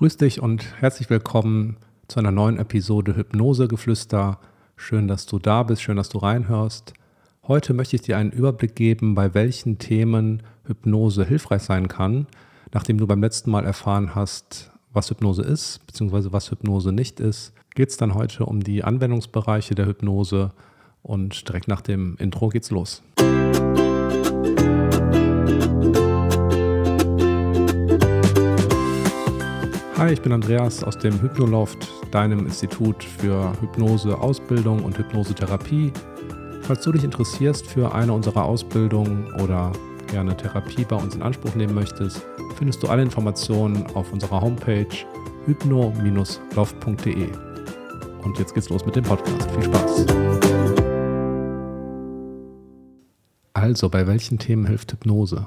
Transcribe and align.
Grüß 0.00 0.16
dich 0.16 0.40
und 0.40 0.80
herzlich 0.80 1.10
willkommen 1.10 1.76
zu 2.08 2.20
einer 2.20 2.30
neuen 2.30 2.56
Episode 2.56 3.16
Hypnosegeflüster. 3.16 4.38
Schön, 4.74 5.08
dass 5.08 5.26
du 5.26 5.38
da 5.38 5.62
bist, 5.62 5.82
schön, 5.82 5.98
dass 5.98 6.08
du 6.08 6.16
reinhörst. 6.16 6.94
Heute 7.46 7.74
möchte 7.74 7.96
ich 7.96 8.00
dir 8.00 8.16
einen 8.16 8.30
Überblick 8.30 8.74
geben, 8.74 9.14
bei 9.14 9.34
welchen 9.34 9.76
Themen 9.76 10.42
Hypnose 10.64 11.26
hilfreich 11.26 11.60
sein 11.60 11.88
kann, 11.88 12.26
nachdem 12.72 12.96
du 12.96 13.06
beim 13.06 13.20
letzten 13.20 13.50
Mal 13.50 13.66
erfahren 13.66 14.14
hast, 14.14 14.70
was 14.90 15.10
Hypnose 15.10 15.42
ist, 15.42 15.86
beziehungsweise 15.86 16.32
was 16.32 16.50
Hypnose 16.50 16.92
nicht 16.92 17.20
ist, 17.20 17.52
geht 17.74 17.90
es 17.90 17.98
dann 17.98 18.14
heute 18.14 18.46
um 18.46 18.64
die 18.64 18.82
Anwendungsbereiche 18.82 19.74
der 19.74 19.84
Hypnose 19.84 20.52
und 21.02 21.46
direkt 21.46 21.68
nach 21.68 21.82
dem 21.82 22.16
Intro 22.16 22.48
geht's 22.48 22.70
los. 22.70 23.02
Hi, 30.00 30.10
ich 30.14 30.22
bin 30.22 30.32
Andreas 30.32 30.82
aus 30.82 30.96
dem 30.96 31.20
Hypnoloft, 31.20 31.86
deinem 32.10 32.46
Institut 32.46 33.04
für 33.04 33.52
Hypnose 33.60 34.16
Ausbildung 34.16 34.82
und 34.82 34.96
Hypnosetherapie. 34.96 35.92
Falls 36.62 36.80
du 36.84 36.92
dich 36.92 37.04
interessierst 37.04 37.66
für 37.66 37.94
eine 37.94 38.14
unserer 38.14 38.46
Ausbildungen 38.46 39.30
oder 39.42 39.70
gerne 40.06 40.34
Therapie 40.34 40.86
bei 40.86 40.96
uns 40.96 41.14
in 41.14 41.20
Anspruch 41.20 41.54
nehmen 41.54 41.74
möchtest, 41.74 42.24
findest 42.56 42.82
du 42.82 42.88
alle 42.88 43.02
Informationen 43.02 43.84
auf 43.92 44.10
unserer 44.10 44.40
Homepage 44.40 44.86
hypno-loft.de. 45.44 47.28
Und 48.24 48.38
jetzt 48.38 48.54
geht's 48.54 48.70
los 48.70 48.86
mit 48.86 48.96
dem 48.96 49.04
Podcast. 49.04 49.50
Viel 49.50 49.64
Spaß! 49.64 50.06
Also, 53.52 53.90
bei 53.90 54.06
welchen 54.06 54.38
Themen 54.38 54.64
hilft 54.64 54.92
Hypnose? 54.92 55.46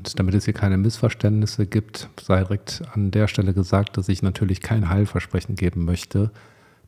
Und 0.00 0.18
damit 0.18 0.34
es 0.34 0.46
hier 0.46 0.54
keine 0.54 0.78
Missverständnisse 0.78 1.66
gibt, 1.66 2.08
sei 2.18 2.38
direkt 2.38 2.80
an 2.94 3.10
der 3.10 3.28
Stelle 3.28 3.52
gesagt, 3.52 3.98
dass 3.98 4.08
ich 4.08 4.22
natürlich 4.22 4.62
kein 4.62 4.88
Heilversprechen 4.88 5.56
geben 5.56 5.84
möchte, 5.84 6.30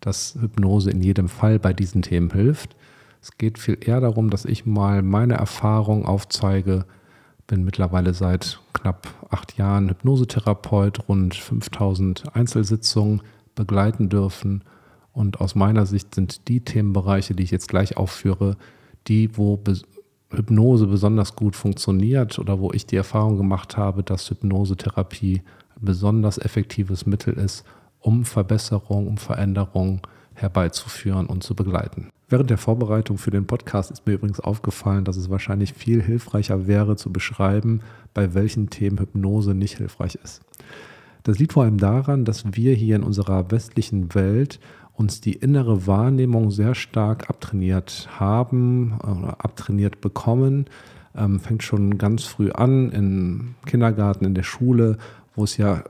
dass 0.01 0.39
Hypnose 0.41 0.91
in 0.91 1.03
jedem 1.03 1.29
Fall 1.29 1.59
bei 1.59 1.75
diesen 1.75 2.01
Themen 2.01 2.31
hilft. 2.31 2.75
Es 3.21 3.37
geht 3.37 3.59
viel 3.59 3.77
eher 3.79 4.01
darum, 4.01 4.31
dass 4.31 4.47
ich 4.47 4.65
mal 4.65 5.03
meine 5.03 5.35
Erfahrung 5.35 6.07
aufzeige. 6.07 6.87
Bin 7.47 7.65
mittlerweile 7.65 8.15
seit 8.15 8.61
knapp 8.73 9.07
acht 9.29 9.59
Jahren 9.59 9.91
Hypnosetherapeut, 9.91 11.07
rund 11.07 11.35
5000 11.35 12.35
Einzelsitzungen 12.35 13.21
begleiten 13.55 14.09
dürfen. 14.09 14.65
Und 15.13 15.39
aus 15.43 15.55
meiner 15.55 15.85
Sicht 15.85 16.15
sind 16.15 16.49
die 16.49 16.61
Themenbereiche, 16.61 17.35
die 17.35 17.43
ich 17.43 17.51
jetzt 17.51 17.69
gleich 17.69 17.99
aufführe, 17.99 18.57
die, 19.07 19.37
wo 19.37 19.59
Hypnose 20.33 20.87
besonders 20.87 21.37
gut 21.37 21.57
funktioniert 21.57 22.39
oder 22.39 22.61
wo 22.61 22.73
ich 22.73 22.87
die 22.87 22.97
Erfahrung 22.97 23.37
gemacht 23.37 23.77
habe, 23.77 24.03
dass 24.03 24.31
Hypnosetherapie 24.31 25.43
ein 25.77 25.85
besonders 25.85 26.39
effektives 26.39 27.07
Mittel 27.07 27.35
ist, 27.35 27.65
um 28.01 28.25
Verbesserung, 28.25 29.07
um 29.07 29.17
Veränderung 29.17 30.01
herbeizuführen 30.35 31.27
und 31.27 31.43
zu 31.43 31.55
begleiten. 31.55 32.11
Während 32.29 32.49
der 32.49 32.59
Vorbereitung 32.59 33.19
für 33.19 33.31
den 33.31 33.47
Podcast 33.47 33.91
ist 33.91 34.07
mir 34.07 34.15
übrigens 34.15 34.41
aufgefallen, 34.41 35.05
dass 35.05 35.19
es 35.19 35.29
wahrscheinlich 35.29 35.75
viel 35.75 36.03
hilfreicher 36.03 36.67
wäre 36.67 36.97
zu 36.97 37.13
beschreiben, 37.13 37.81
bei 38.15 38.33
welchen 38.33 38.71
Themen 38.71 38.99
Hypnose 38.99 39.55
nicht 39.55 39.77
hilfreich 39.77 40.19
ist. 40.23 40.41
Das 41.25 41.39
liegt 41.39 41.53
vor 41.53 41.65
allem 41.65 41.79
daran, 41.79 42.25
dass 42.25 42.57
wir 42.57 42.75
hier 42.75 42.97
in 42.97 43.03
unserer 43.03 43.51
westlichen 43.51 44.15
Welt 44.15 44.59
uns 45.03 45.21
die 45.21 45.33
innere 45.33 45.89
Wahrnehmung 45.89 46.53
sehr 46.53 46.77
stark 46.77 47.29
abtrainiert 47.29 48.09
haben 48.21 48.99
oder 49.03 49.45
abtrainiert 49.45 50.01
bekommen. 50.01 50.67
Ähm, 51.17 51.41
fängt 51.41 51.65
schon 51.65 51.99
ganz 51.99 52.23
früh 52.23 52.53
an 52.53 52.91
im 52.93 53.55
Kindergarten, 53.67 54.25
in 54.25 54.35
der 54.35 54.45
Schule, 54.45 54.99
wo 55.35 55.43
es 55.43 55.57
ja 55.57 55.83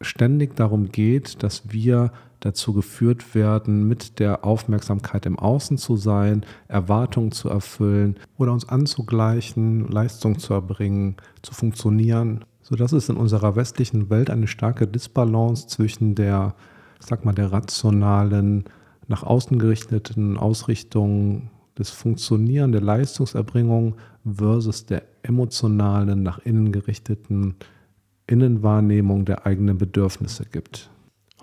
ständig 0.00 0.56
darum 0.56 0.90
geht, 0.90 1.42
dass 1.42 1.72
wir 1.72 2.10
dazu 2.40 2.72
geführt 2.72 3.34
werden, 3.34 3.86
mit 3.86 4.18
der 4.18 4.44
Aufmerksamkeit 4.46 5.26
im 5.26 5.38
Außen 5.38 5.76
zu 5.76 5.96
sein, 5.96 6.44
Erwartungen 6.66 7.32
zu 7.32 7.50
erfüllen 7.50 8.16
oder 8.38 8.52
uns 8.52 8.68
anzugleichen, 8.68 9.88
Leistung 9.88 10.38
zu 10.38 10.54
erbringen, 10.54 11.16
zu 11.42 11.52
funktionieren, 11.54 12.46
sodass 12.62 12.92
es 12.92 13.10
in 13.10 13.16
unserer 13.16 13.56
westlichen 13.56 14.08
Welt 14.08 14.30
eine 14.30 14.46
starke 14.46 14.86
Disbalance 14.86 15.66
zwischen 15.68 16.14
der 16.14 16.54
sag 17.00 17.24
mal, 17.24 17.32
der 17.32 17.52
rationalen, 17.52 18.64
nach 19.06 19.22
außen 19.22 19.58
gerichteten 19.58 20.38
Ausrichtung 20.38 21.50
des 21.78 21.90
Funktionieren 21.90 22.72
der 22.72 22.80
Leistungserbringung 22.80 23.96
versus 24.24 24.86
der 24.86 25.02
emotionalen, 25.22 26.22
nach 26.22 26.38
innen 26.38 26.72
gerichteten 26.72 27.56
Innenwahrnehmung 28.26 29.24
der 29.24 29.46
eigenen 29.46 29.76
Bedürfnisse 29.76 30.46
gibt. 30.50 30.90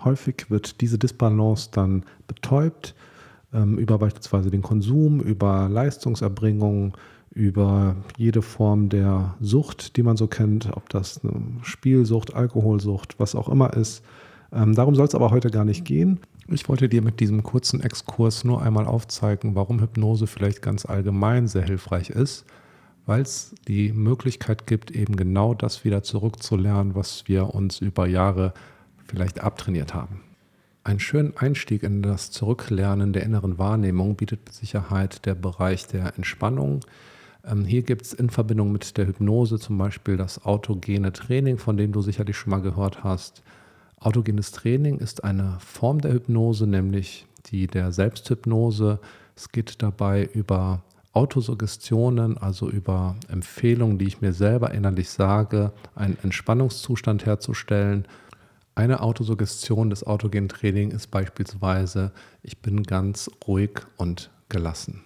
Häufig 0.02 0.50
wird 0.50 0.80
diese 0.80 0.98
Disbalance 0.98 1.68
dann 1.72 2.04
betäubt 2.26 2.94
ähm, 3.52 3.78
über 3.78 3.98
beispielsweise 3.98 4.50
den 4.50 4.62
Konsum, 4.62 5.20
über 5.20 5.68
Leistungserbringung, 5.68 6.96
über 7.30 7.96
jede 8.16 8.42
Form 8.42 8.88
der 8.88 9.34
Sucht, 9.40 9.96
die 9.96 10.02
man 10.02 10.16
so 10.16 10.26
kennt, 10.26 10.70
ob 10.72 10.88
das 10.88 11.24
eine 11.24 11.40
Spielsucht, 11.62 12.34
Alkoholsucht, 12.34 13.18
was 13.18 13.34
auch 13.34 13.48
immer 13.48 13.72
ist. 13.74 14.02
Ähm, 14.52 14.74
darum 14.74 14.94
soll 14.94 15.06
es 15.06 15.14
aber 15.14 15.30
heute 15.30 15.50
gar 15.50 15.64
nicht 15.64 15.84
gehen. 15.84 16.20
Ich 16.48 16.68
wollte 16.68 16.88
dir 16.88 17.02
mit 17.02 17.20
diesem 17.20 17.42
kurzen 17.42 17.80
Exkurs 17.80 18.44
nur 18.44 18.62
einmal 18.62 18.86
aufzeigen, 18.86 19.54
warum 19.54 19.80
Hypnose 19.80 20.26
vielleicht 20.26 20.60
ganz 20.60 20.84
allgemein 20.84 21.48
sehr 21.48 21.62
hilfreich 21.62 22.10
ist, 22.10 22.44
weil 23.06 23.22
es 23.22 23.54
die 23.66 23.92
Möglichkeit 23.92 24.66
gibt, 24.66 24.90
eben 24.90 25.16
genau 25.16 25.54
das 25.54 25.84
wieder 25.84 26.02
zurückzulernen, 26.02 26.94
was 26.94 27.28
wir 27.28 27.54
uns 27.54 27.80
über 27.80 28.06
Jahre 28.06 28.52
vielleicht 29.06 29.40
abtrainiert 29.40 29.94
haben. 29.94 30.20
Einen 30.84 31.00
schönen 31.00 31.36
Einstieg 31.36 31.84
in 31.84 32.02
das 32.02 32.32
Zurücklernen 32.32 33.12
der 33.12 33.22
inneren 33.22 33.56
Wahrnehmung 33.56 34.16
bietet 34.16 34.40
mit 34.44 34.54
Sicherheit 34.54 35.24
der 35.26 35.36
Bereich 35.36 35.86
der 35.86 36.16
Entspannung. 36.16 36.80
Ähm, 37.44 37.64
hier 37.64 37.82
gibt 37.82 38.02
es 38.02 38.12
in 38.12 38.30
Verbindung 38.30 38.72
mit 38.72 38.96
der 38.98 39.06
Hypnose 39.06 39.60
zum 39.60 39.78
Beispiel 39.78 40.16
das 40.16 40.44
autogene 40.44 41.12
Training, 41.12 41.58
von 41.58 41.76
dem 41.76 41.92
du 41.92 42.02
sicherlich 42.02 42.36
schon 42.36 42.50
mal 42.50 42.60
gehört 42.60 43.04
hast. 43.04 43.42
Autogenes 44.02 44.50
Training 44.50 44.98
ist 44.98 45.22
eine 45.22 45.58
Form 45.60 46.00
der 46.00 46.12
Hypnose, 46.12 46.66
nämlich 46.66 47.26
die 47.46 47.68
der 47.68 47.92
Selbsthypnose. 47.92 48.98
Es 49.36 49.50
geht 49.50 49.80
dabei 49.80 50.28
über 50.34 50.82
Autosuggestionen, 51.12 52.36
also 52.36 52.68
über 52.68 53.14
Empfehlungen, 53.28 53.98
die 53.98 54.06
ich 54.06 54.20
mir 54.20 54.32
selber 54.32 54.72
innerlich 54.72 55.10
sage, 55.10 55.72
einen 55.94 56.18
Entspannungszustand 56.20 57.26
herzustellen. 57.26 58.08
Eine 58.74 59.02
Autosuggestion 59.02 59.90
des 59.90 60.04
autogenen 60.04 60.48
Trainings 60.48 60.94
ist 60.94 61.10
beispielsweise, 61.12 62.10
ich 62.42 62.58
bin 62.58 62.82
ganz 62.82 63.30
ruhig 63.46 63.82
und 63.98 64.30
gelassen. 64.48 65.02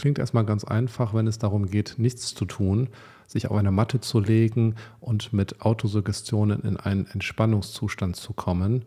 Klingt 0.00 0.18
erstmal 0.18 0.46
ganz 0.46 0.64
einfach, 0.64 1.12
wenn 1.12 1.26
es 1.26 1.38
darum 1.38 1.66
geht, 1.66 1.96
nichts 1.98 2.34
zu 2.34 2.46
tun, 2.46 2.88
sich 3.26 3.50
auf 3.50 3.56
eine 3.58 3.70
Matte 3.70 4.00
zu 4.00 4.18
legen 4.18 4.76
und 4.98 5.34
mit 5.34 5.60
Autosuggestionen 5.60 6.62
in 6.62 6.78
einen 6.78 7.06
Entspannungszustand 7.06 8.16
zu 8.16 8.32
kommen. 8.32 8.86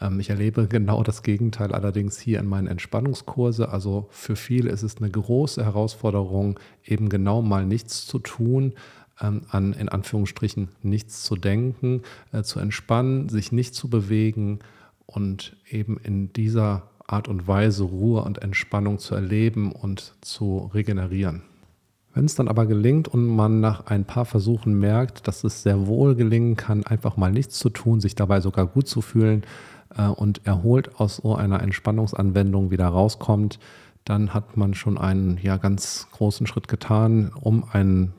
Ähm, 0.00 0.20
ich 0.20 0.30
erlebe 0.30 0.68
genau 0.70 1.02
das 1.02 1.24
Gegenteil 1.24 1.72
allerdings 1.72 2.20
hier 2.20 2.38
in 2.38 2.46
meinen 2.46 2.68
Entspannungskurse. 2.68 3.70
Also 3.70 4.06
für 4.10 4.36
viele 4.36 4.70
ist 4.70 4.84
es 4.84 4.98
eine 4.98 5.10
große 5.10 5.64
Herausforderung, 5.64 6.60
eben 6.84 7.08
genau 7.08 7.42
mal 7.42 7.66
nichts 7.66 8.06
zu 8.06 8.20
tun, 8.20 8.74
ähm, 9.20 9.42
an 9.48 9.72
in 9.72 9.88
Anführungsstrichen 9.88 10.68
nichts 10.84 11.24
zu 11.24 11.34
denken, 11.34 12.02
äh, 12.30 12.44
zu 12.44 12.60
entspannen, 12.60 13.28
sich 13.28 13.50
nicht 13.50 13.74
zu 13.74 13.90
bewegen 13.90 14.60
und 15.06 15.56
eben 15.68 15.96
in 15.96 16.32
dieser 16.32 16.84
Art 17.12 17.28
und 17.28 17.46
Weise 17.46 17.84
Ruhe 17.84 18.22
und 18.22 18.38
Entspannung 18.38 18.98
zu 18.98 19.14
erleben 19.14 19.72
und 19.72 20.14
zu 20.22 20.70
regenerieren. 20.74 21.42
Wenn 22.14 22.26
es 22.26 22.34
dann 22.34 22.48
aber 22.48 22.66
gelingt 22.66 23.08
und 23.08 23.26
man 23.26 23.60
nach 23.60 23.86
ein 23.86 24.04
paar 24.04 24.24
Versuchen 24.24 24.78
merkt, 24.78 25.26
dass 25.28 25.44
es 25.44 25.62
sehr 25.62 25.86
wohl 25.86 26.14
gelingen 26.14 26.56
kann, 26.56 26.84
einfach 26.84 27.16
mal 27.16 27.32
nichts 27.32 27.58
zu 27.58 27.70
tun, 27.70 28.00
sich 28.00 28.14
dabei 28.14 28.40
sogar 28.40 28.66
gut 28.66 28.86
zu 28.86 29.00
fühlen 29.00 29.44
äh, 29.96 30.06
und 30.08 30.46
erholt 30.46 31.00
aus 31.00 31.16
so 31.16 31.34
einer 31.34 31.62
Entspannungsanwendung 31.62 32.70
wieder 32.70 32.86
rauskommt, 32.86 33.58
dann 34.04 34.34
hat 34.34 34.56
man 34.56 34.74
schon 34.74 34.98
einen 34.98 35.38
ja 35.42 35.56
ganz 35.56 36.08
großen 36.12 36.46
Schritt 36.46 36.68
getan, 36.68 37.32
um 37.40 37.64
einen 37.72 38.12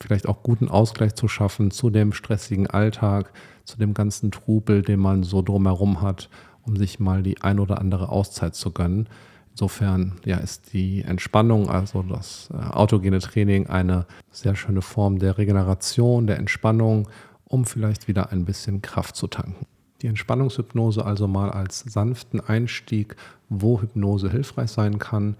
vielleicht 0.00 0.28
auch 0.28 0.42
guten 0.42 0.68
Ausgleich 0.68 1.14
zu 1.14 1.26
schaffen 1.26 1.70
zu 1.70 1.90
dem 1.90 2.12
stressigen 2.12 2.66
Alltag, 2.66 3.32
zu 3.64 3.78
dem 3.78 3.94
ganzen 3.94 4.30
Trubel, 4.30 4.82
den 4.82 5.00
man 5.00 5.22
so 5.22 5.42
drumherum 5.42 6.02
hat, 6.02 6.28
um 6.68 6.76
sich 6.76 7.00
mal 7.00 7.22
die 7.22 7.40
ein 7.42 7.58
oder 7.58 7.80
andere 7.80 8.10
Auszeit 8.10 8.54
zu 8.54 8.70
gönnen. 8.70 9.08
Insofern 9.52 10.12
ja, 10.24 10.36
ist 10.36 10.72
die 10.72 11.02
Entspannung, 11.02 11.68
also 11.68 12.02
das 12.02 12.48
äh, 12.52 12.56
autogene 12.56 13.18
Training, 13.18 13.66
eine 13.66 14.06
sehr 14.30 14.54
schöne 14.54 14.82
Form 14.82 15.18
der 15.18 15.36
Regeneration, 15.36 16.28
der 16.28 16.38
Entspannung, 16.38 17.08
um 17.44 17.64
vielleicht 17.64 18.06
wieder 18.06 18.30
ein 18.30 18.44
bisschen 18.44 18.82
Kraft 18.82 19.16
zu 19.16 19.26
tanken. 19.26 19.66
Die 20.00 20.06
Entspannungshypnose 20.06 21.04
also 21.04 21.26
mal 21.26 21.50
als 21.50 21.80
sanften 21.80 22.38
Einstieg, 22.38 23.16
wo 23.48 23.80
Hypnose 23.80 24.30
hilfreich 24.30 24.70
sein 24.70 25.00
kann. 25.00 25.36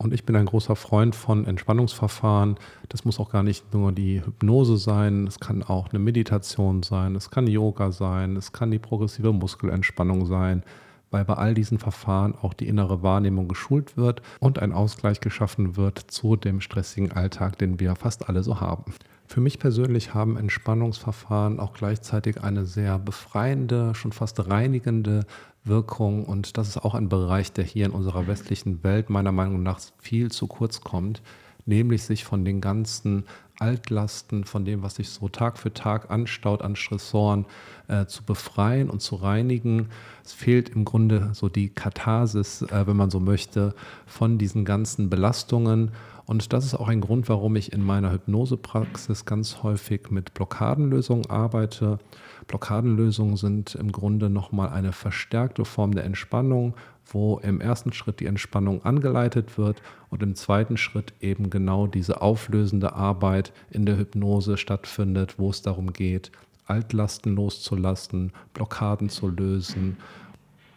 Und 0.00 0.14
ich 0.14 0.24
bin 0.24 0.36
ein 0.36 0.46
großer 0.46 0.76
Freund 0.76 1.16
von 1.16 1.44
Entspannungsverfahren. 1.44 2.54
Das 2.88 3.04
muss 3.04 3.18
auch 3.18 3.32
gar 3.32 3.42
nicht 3.42 3.74
nur 3.74 3.90
die 3.90 4.24
Hypnose 4.24 4.76
sein, 4.76 5.26
es 5.26 5.40
kann 5.40 5.64
auch 5.64 5.88
eine 5.88 5.98
Meditation 5.98 6.84
sein, 6.84 7.16
es 7.16 7.30
kann 7.32 7.48
Yoga 7.48 7.90
sein, 7.90 8.36
es 8.36 8.52
kann 8.52 8.70
die 8.70 8.78
progressive 8.78 9.32
Muskelentspannung 9.32 10.26
sein, 10.26 10.62
weil 11.10 11.24
bei 11.24 11.34
all 11.34 11.52
diesen 11.52 11.80
Verfahren 11.80 12.36
auch 12.40 12.54
die 12.54 12.68
innere 12.68 13.02
Wahrnehmung 13.02 13.48
geschult 13.48 13.96
wird 13.96 14.22
und 14.38 14.60
ein 14.60 14.72
Ausgleich 14.72 15.18
geschaffen 15.18 15.76
wird 15.76 15.98
zu 15.98 16.36
dem 16.36 16.60
stressigen 16.60 17.10
Alltag, 17.10 17.58
den 17.58 17.80
wir 17.80 17.96
fast 17.96 18.28
alle 18.28 18.44
so 18.44 18.60
haben. 18.60 18.94
Für 19.26 19.40
mich 19.40 19.58
persönlich 19.58 20.14
haben 20.14 20.38
Entspannungsverfahren 20.38 21.58
auch 21.58 21.74
gleichzeitig 21.74 22.42
eine 22.44 22.64
sehr 22.64 23.00
befreiende, 23.00 23.96
schon 23.96 24.12
fast 24.12 24.48
reinigende 24.48 25.26
Wirkung. 25.68 26.24
Und 26.24 26.56
das 26.56 26.68
ist 26.68 26.78
auch 26.78 26.94
ein 26.94 27.08
Bereich, 27.08 27.52
der 27.52 27.64
hier 27.64 27.86
in 27.86 27.92
unserer 27.92 28.26
westlichen 28.26 28.82
Welt 28.82 29.10
meiner 29.10 29.32
Meinung 29.32 29.62
nach 29.62 29.80
viel 29.98 30.30
zu 30.30 30.46
kurz 30.46 30.80
kommt, 30.80 31.22
nämlich 31.68 32.02
sich 32.02 32.24
von 32.24 32.44
den 32.44 32.60
ganzen 32.60 33.24
Altlasten, 33.60 34.44
von 34.44 34.64
dem, 34.64 34.82
was 34.82 34.96
sich 34.96 35.10
so 35.10 35.28
Tag 35.28 35.58
für 35.58 35.72
Tag 35.72 36.10
anstaut 36.10 36.62
an 36.62 36.76
Stressoren, 36.76 37.44
äh, 37.88 38.06
zu 38.06 38.24
befreien 38.24 38.88
und 38.88 39.02
zu 39.02 39.16
reinigen. 39.16 39.88
Es 40.24 40.32
fehlt 40.32 40.70
im 40.70 40.84
Grunde 40.84 41.30
so 41.32 41.48
die 41.48 41.68
Katharsis, 41.68 42.62
äh, 42.62 42.86
wenn 42.86 42.96
man 42.96 43.10
so 43.10 43.20
möchte, 43.20 43.74
von 44.06 44.38
diesen 44.38 44.64
ganzen 44.64 45.10
Belastungen. 45.10 45.90
Und 46.24 46.52
das 46.52 46.64
ist 46.64 46.74
auch 46.74 46.88
ein 46.88 47.00
Grund, 47.00 47.28
warum 47.28 47.56
ich 47.56 47.72
in 47.72 47.82
meiner 47.82 48.12
Hypnosepraxis 48.12 49.24
ganz 49.24 49.62
häufig 49.62 50.10
mit 50.10 50.34
Blockadenlösungen 50.34 51.28
arbeite. 51.30 51.98
Blockadenlösungen 52.46 53.36
sind 53.36 53.74
im 53.74 53.92
Grunde 53.92 54.30
nochmal 54.30 54.68
eine 54.68 54.92
verstärkte 54.92 55.64
Form 55.64 55.92
der 55.92 56.04
Entspannung, 56.04 56.74
wo 57.08 57.38
im 57.38 57.60
ersten 57.60 57.92
Schritt 57.92 58.20
die 58.20 58.26
Entspannung 58.26 58.84
angeleitet 58.84 59.58
wird 59.58 59.82
und 60.10 60.22
im 60.22 60.34
zweiten 60.34 60.76
Schritt 60.76 61.14
eben 61.20 61.50
genau 61.50 61.86
diese 61.86 62.22
auflösende 62.22 62.92
Arbeit 62.92 63.52
in 63.70 63.86
der 63.86 63.96
Hypnose 63.96 64.56
stattfindet, 64.56 65.38
wo 65.38 65.50
es 65.50 65.62
darum 65.62 65.92
geht, 65.92 66.30
Altlasten 66.66 67.34
loszulassen, 67.34 68.32
Blockaden 68.52 69.08
zu 69.08 69.28
lösen 69.28 69.96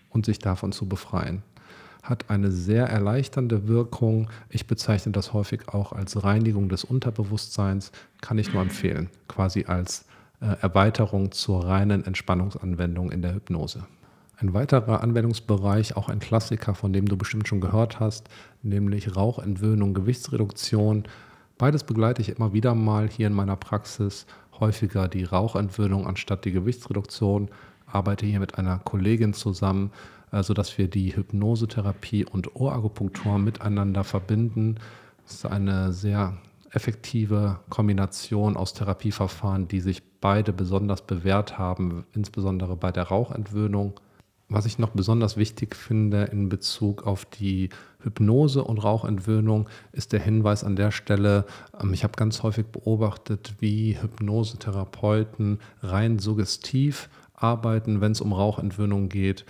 und 0.10 0.26
sich 0.26 0.40
davon 0.40 0.72
zu 0.72 0.88
befreien. 0.88 1.44
Hat 2.02 2.30
eine 2.30 2.50
sehr 2.50 2.88
erleichternde 2.88 3.68
Wirkung. 3.68 4.30
Ich 4.50 4.66
bezeichne 4.66 5.12
das 5.12 5.34
häufig 5.34 5.68
auch 5.68 5.92
als 5.92 6.24
Reinigung 6.24 6.70
des 6.70 6.84
Unterbewusstseins, 6.84 7.92
kann 8.22 8.40
ich 8.40 8.54
nur 8.54 8.62
empfehlen, 8.62 9.10
quasi 9.28 9.66
als 9.66 10.06
äh, 10.40 10.56
Erweiterung 10.62 11.32
zur 11.32 11.66
reinen 11.66 12.04
Entspannungsanwendung 12.04 13.12
in 13.12 13.22
der 13.22 13.36
Hypnose. 13.36 13.86
Ein 14.42 14.56
weiterer 14.56 15.04
Anwendungsbereich, 15.04 15.96
auch 15.96 16.10
ein 16.10 16.20
Klassiker, 16.20 16.74
von 16.74 16.94
dem 16.94 17.06
du 17.08 17.16
bestimmt 17.16 17.48
schon 17.48 17.62
gehört 17.62 18.00
hast, 18.00 18.28
nämlich 18.64 19.16
Rauchentwöhnung, 19.16 19.94
Gewichtsreduktion. 19.94 21.04
Beides 21.60 21.84
begleite 21.84 22.24
ich 22.24 22.30
immer 22.30 22.52
wieder 22.52 22.74
mal 22.74 23.08
hier 23.08 23.28
in 23.28 23.34
meiner 23.34 23.56
Praxis. 23.56 24.26
Häufiger 24.60 25.08
die 25.08 25.26
Rauchentwöhnung 25.26 26.08
anstatt 26.08 26.44
die 26.44 26.52
Gewichtsreduktion. 26.52 27.50
Arbeite 27.86 28.26
hier 28.26 28.40
mit 28.40 28.58
einer 28.58 28.80
Kollegin 28.80 29.36
zusammen, 29.36 29.92
äh, 30.32 30.42
sodass 30.42 30.76
wir 30.76 30.88
die 30.88 31.16
Hypnosetherapie 31.16 32.26
und 32.26 32.56
Ohrakupunktur 32.56 33.38
miteinander 33.38 34.04
verbinden. 34.04 34.80
Das 35.24 35.36
ist 35.36 35.46
eine 35.46 35.94
sehr 35.94 36.36
effektive 36.72 37.60
Kombination 37.70 38.58
aus 38.58 38.74
Therapieverfahren, 38.74 39.68
die 39.68 39.82
sich 39.82 40.02
beide 40.20 40.52
besonders 40.52 41.04
bewährt 41.04 41.60
haben, 41.60 42.06
insbesondere 42.14 42.76
bei 42.76 42.92
der 42.92 43.04
Rauchentwöhnung. 43.04 44.00
Was 44.54 44.66
ich 44.66 44.78
noch 44.78 44.90
besonders 44.90 45.38
wichtig 45.38 45.78
finde 45.78 46.24
in 46.26 46.50
Bezug 46.50 47.08
auf 47.08 47.24
die 47.24 47.70
Hypnose 48.00 48.66
und 48.66 48.84
Rauchentwöhnung, 48.84 49.70
ist 49.94 50.12
der 50.12 50.20
Hinweis 50.20 50.66
an 50.66 50.76
der 50.76 50.92
Stelle, 50.92 51.46
ähm, 51.82 51.94
ich 51.94 52.04
habe 52.04 52.18
ganz 52.18 52.44
häufig 52.44 52.66
beobachtet, 52.66 53.56
wie 53.60 53.98
Hypnosetherapeuten 54.02 55.60
rein 55.82 56.20
suggestiv 56.20 57.10
arbeiten, 57.34 58.02
wenn 58.02 58.12
es 58.12 58.20
um 58.20 58.34
Rauchentwöhnung 58.34 59.08
geht. 59.08 59.46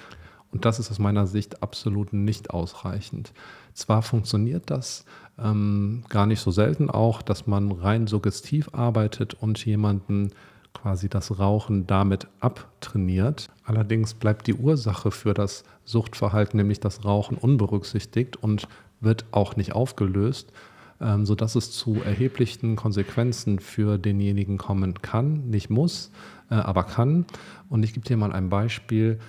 Und 0.51 0.65
das 0.65 0.77
ist 0.77 0.92
aus 0.92 1.00
meiner 1.00 1.25
Sicht 1.25 1.63
absolut 1.63 2.13
nicht 2.13 2.51
ausreichend. 2.51 3.33
Zwar 3.74 4.04
funktioniert 4.04 4.69
das 4.69 5.06
ähm, 5.39 6.04
gar 6.09 6.27
nicht 6.27 6.42
so 6.42 6.51
selten 6.51 6.92
auch, 6.92 7.24
dass 7.24 7.47
man 7.47 7.71
rein 7.71 8.06
suggestiv 8.06 8.69
arbeitet 8.74 9.33
und 9.33 9.65
jemanden 9.65 10.31
quasi 10.74 11.09
das 11.09 11.39
Rauchen 11.39 11.88
damit 11.88 12.27
abtrainiert. 12.39 13.50
Allerdings 13.71 14.15
bleibt 14.15 14.47
die 14.47 14.53
Ursache 14.53 15.12
für 15.12 15.33
das 15.33 15.63
Suchtverhalten, 15.85 16.57
nämlich 16.57 16.81
das 16.81 17.06
Rauchen, 17.06 17.38
unberücksichtigt 17.38 18.35
und 18.35 18.68
wird 19.00 19.23
auch 19.31 19.56
nicht 19.56 19.71
aufgelöst, 19.71 20.51
ähm, 21.00 21.25
sodass 21.25 21.56
es 21.56 21.71
zu 21.71 22.01
erheblichen 22.03 22.75
Konsequenzen 22.75 23.59
für 23.59 23.97
denjenigen 23.97 24.57
kommen 24.57 25.01
kann, 25.01 25.50
nicht 25.50 25.69
muss, 25.69 26.12
äh, 26.50 26.56
aber 26.56 26.83
kann. 26.83 27.25
Und 27.69 27.83
ich 27.83 27.94
gebe 27.94 28.06
dir 28.06 28.18
mal 28.18 28.33
ein 28.33 28.50
Beispiel. 28.50 29.19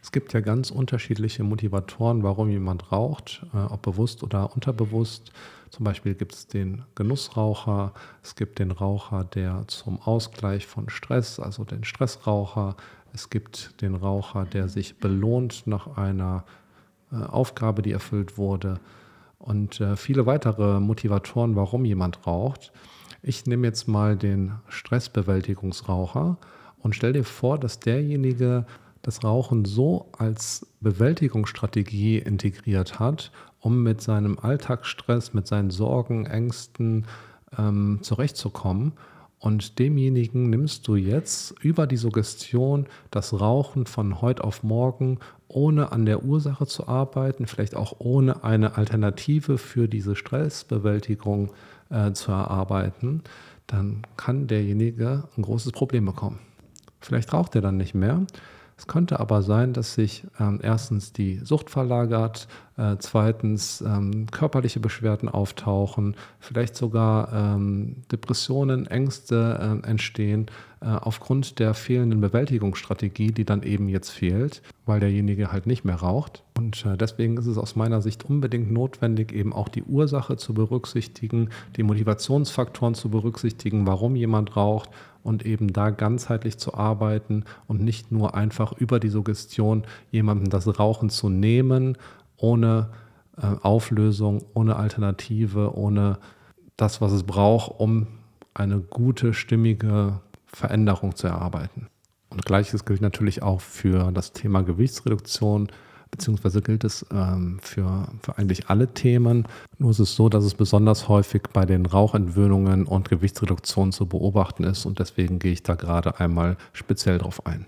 Es 0.00 0.10
gibt 0.10 0.32
ja 0.32 0.40
ganz 0.40 0.70
unterschiedliche 0.70 1.44
Motivatoren, 1.44 2.22
warum 2.22 2.48
jemand 2.48 2.92
raucht, 2.92 3.44
äh, 3.52 3.58
ob 3.58 3.82
bewusst 3.82 4.22
oder 4.22 4.54
unterbewusst. 4.54 5.32
Zum 5.68 5.84
Beispiel 5.84 6.14
gibt 6.14 6.32
es 6.32 6.46
den 6.46 6.82
Genussraucher, 6.94 7.92
es 8.22 8.36
gibt 8.36 8.58
den 8.58 8.70
Raucher, 8.70 9.24
der 9.24 9.64
zum 9.66 10.00
Ausgleich 10.00 10.66
von 10.66 10.88
Stress, 10.88 11.38
also 11.38 11.64
den 11.64 11.84
Stressraucher, 11.84 12.74
es 13.12 13.30
gibt 13.30 13.80
den 13.82 13.94
Raucher, 13.94 14.44
der 14.44 14.68
sich 14.68 14.98
belohnt 14.98 15.66
nach 15.66 15.96
einer 15.96 16.44
äh, 17.12 17.16
Aufgabe, 17.16 17.82
die 17.82 17.92
erfüllt 17.92 18.38
wurde 18.38 18.80
und 19.38 19.80
äh, 19.80 19.96
viele 19.96 20.26
weitere 20.26 20.80
Motivatoren, 20.80 21.56
warum 21.56 21.84
jemand 21.84 22.26
raucht. 22.26 22.72
Ich 23.22 23.46
nehme 23.46 23.66
jetzt 23.66 23.88
mal 23.88 24.16
den 24.16 24.52
Stressbewältigungsraucher 24.68 26.38
und 26.78 26.94
stell 26.94 27.12
dir 27.12 27.24
vor, 27.24 27.58
dass 27.58 27.80
derjenige 27.80 28.66
das 29.02 29.24
Rauchen 29.24 29.64
so 29.64 30.08
als 30.16 30.66
Bewältigungsstrategie 30.80 32.18
integriert 32.18 33.00
hat, 33.00 33.32
um 33.60 33.82
mit 33.82 34.00
seinem 34.00 34.38
Alltagsstress, 34.38 35.34
mit 35.34 35.46
seinen 35.46 35.70
Sorgen, 35.70 36.26
Ängsten 36.26 37.06
ähm, 37.58 37.98
zurechtzukommen. 38.02 38.92
Und 39.42 39.80
demjenigen 39.80 40.50
nimmst 40.50 40.86
du 40.86 40.94
jetzt 40.94 41.56
über 41.64 41.88
die 41.88 41.96
Suggestion 41.96 42.86
das 43.10 43.40
Rauchen 43.40 43.86
von 43.86 44.22
heute 44.22 44.44
auf 44.44 44.62
morgen, 44.62 45.18
ohne 45.48 45.90
an 45.90 46.06
der 46.06 46.24
Ursache 46.24 46.64
zu 46.68 46.86
arbeiten, 46.86 47.48
vielleicht 47.48 47.74
auch 47.74 47.96
ohne 47.98 48.44
eine 48.44 48.76
Alternative 48.76 49.58
für 49.58 49.88
diese 49.88 50.14
Stressbewältigung 50.14 51.50
äh, 51.90 52.12
zu 52.12 52.30
erarbeiten, 52.30 53.24
dann 53.66 54.02
kann 54.16 54.46
derjenige 54.46 55.24
ein 55.36 55.42
großes 55.42 55.72
Problem 55.72 56.04
bekommen. 56.04 56.38
Vielleicht 57.00 57.32
raucht 57.32 57.56
er 57.56 57.62
dann 57.62 57.78
nicht 57.78 57.94
mehr, 57.94 58.24
es 58.82 58.86
könnte 58.88 59.20
aber 59.20 59.42
sein, 59.42 59.72
dass 59.72 59.94
sich 59.94 60.24
ähm, 60.40 60.58
erstens 60.62 61.12
die 61.12 61.40
Sucht 61.44 61.70
verlagert, 61.70 62.48
äh, 62.76 62.96
zweitens 62.98 63.82
ähm, 63.82 64.26
körperliche 64.30 64.80
Beschwerden 64.80 65.28
auftauchen, 65.28 66.16
vielleicht 66.40 66.76
sogar 66.76 67.32
ähm, 67.32 68.02
Depressionen, 68.10 68.86
Ängste 68.86 69.80
äh, 69.84 69.86
entstehen 69.88 70.46
äh, 70.80 70.86
aufgrund 70.86 71.58
der 71.58 71.74
fehlenden 71.74 72.20
Bewältigungsstrategie, 72.20 73.30
die 73.32 73.44
dann 73.44 73.62
eben 73.62 73.88
jetzt 73.88 74.10
fehlt, 74.10 74.62
weil 74.84 75.00
derjenige 75.00 75.52
halt 75.52 75.66
nicht 75.66 75.84
mehr 75.84 75.96
raucht. 75.96 76.42
Und 76.58 76.84
äh, 76.84 76.96
deswegen 76.96 77.36
ist 77.36 77.46
es 77.46 77.58
aus 77.58 77.76
meiner 77.76 78.00
Sicht 78.02 78.24
unbedingt 78.24 78.72
notwendig, 78.72 79.32
eben 79.32 79.52
auch 79.52 79.68
die 79.68 79.84
Ursache 79.84 80.36
zu 80.36 80.54
berücksichtigen, 80.54 81.50
die 81.76 81.82
Motivationsfaktoren 81.82 82.94
zu 82.94 83.10
berücksichtigen, 83.10 83.86
warum 83.86 84.16
jemand 84.16 84.56
raucht 84.56 84.90
und 85.22 85.46
eben 85.46 85.72
da 85.72 85.90
ganzheitlich 85.90 86.58
zu 86.58 86.74
arbeiten 86.74 87.44
und 87.68 87.80
nicht 87.80 88.10
nur 88.10 88.34
einfach 88.34 88.72
über 88.72 88.98
die 88.98 89.08
Suggestion 89.08 89.84
jemandem 90.10 90.50
das 90.50 90.78
Rauchen 90.80 91.10
zu 91.10 91.28
nehmen, 91.28 91.96
ohne 92.42 92.90
äh, 93.36 93.46
Auflösung, 93.62 94.44
ohne 94.54 94.76
Alternative, 94.76 95.76
ohne 95.76 96.18
das, 96.76 97.00
was 97.00 97.12
es 97.12 97.22
braucht, 97.22 97.80
um 97.80 98.06
eine 98.54 98.80
gute, 98.80 99.32
stimmige 99.32 100.20
Veränderung 100.46 101.16
zu 101.16 101.28
erarbeiten. 101.28 101.86
Und 102.28 102.44
gleiches 102.44 102.84
gilt 102.84 103.00
natürlich 103.00 103.42
auch 103.42 103.60
für 103.60 104.10
das 104.12 104.32
Thema 104.32 104.62
Gewichtsreduktion, 104.62 105.68
beziehungsweise 106.10 106.60
gilt 106.60 106.84
es 106.84 107.06
ähm, 107.10 107.58
für, 107.62 108.08
für 108.22 108.36
eigentlich 108.38 108.68
alle 108.68 108.88
Themen. 108.92 109.46
Nur 109.78 109.90
ist 109.90 109.98
es 109.98 110.14
so, 110.14 110.28
dass 110.28 110.44
es 110.44 110.54
besonders 110.54 111.08
häufig 111.08 111.42
bei 111.52 111.64
den 111.64 111.86
Rauchentwöhnungen 111.86 112.86
und 112.86 113.08
Gewichtsreduktionen 113.08 113.92
zu 113.92 114.06
beobachten 114.06 114.64
ist 114.64 114.84
und 114.84 114.98
deswegen 114.98 115.38
gehe 115.38 115.52
ich 115.52 115.62
da 115.62 115.74
gerade 115.74 116.20
einmal 116.20 116.56
speziell 116.72 117.18
drauf 117.18 117.46
ein. 117.46 117.66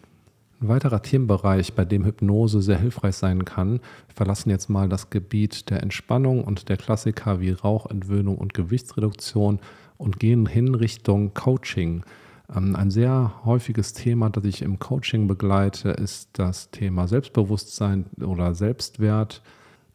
Ein 0.65 0.69
weiterer 0.69 1.03
Themenbereich, 1.03 1.75
bei 1.75 1.85
dem 1.85 2.07
Hypnose 2.07 2.63
sehr 2.63 2.79
hilfreich 2.79 3.17
sein 3.17 3.45
kann, 3.45 3.73
wir 3.73 4.15
verlassen 4.15 4.49
jetzt 4.49 4.71
mal 4.71 4.89
das 4.89 5.11
Gebiet 5.11 5.69
der 5.69 5.83
Entspannung 5.83 6.43
und 6.43 6.71
der 6.71 6.79
Klassiker 6.79 7.39
wie 7.39 7.51
Rauchentwöhnung 7.51 8.39
und 8.39 8.55
Gewichtsreduktion 8.55 9.59
und 9.99 10.19
gehen 10.19 10.47
hin 10.47 10.75
Richtung 10.75 11.35
Coaching. 11.35 12.03
Ähm, 12.57 12.77
ein 12.77 12.91
sehr 12.91 13.43
häufiges 13.45 13.93
Thema, 13.93 14.31
das 14.31 14.45
ich 14.45 14.63
im 14.63 14.79
Coaching 14.79 15.29
begleite, 15.29 15.91
ist 15.91 16.31
das 16.33 16.71
Thema 16.71 17.09
Selbstbewusstsein 17.09 18.07
oder 18.25 18.55
Selbstwert. 18.55 19.43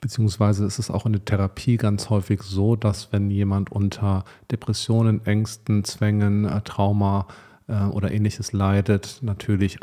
Beziehungsweise 0.01 0.65
ist 0.65 0.77
es 0.77 0.91
auch 0.91 1.07
in 1.07 1.13
der 1.13 1.25
Therapie 1.25 1.77
ganz 1.77 2.11
häufig 2.11 2.43
so, 2.43 2.75
dass 2.75 3.11
wenn 3.11 3.31
jemand 3.31 3.71
unter 3.71 4.23
Depressionen, 4.51 5.25
Ängsten, 5.25 5.83
Zwängen, 5.83 6.45
äh, 6.45 6.61
Trauma 6.61 7.25
äh, 7.67 7.85
oder 7.85 8.11
ähnliches 8.11 8.53
leidet, 8.53 9.17
natürlich 9.23 9.79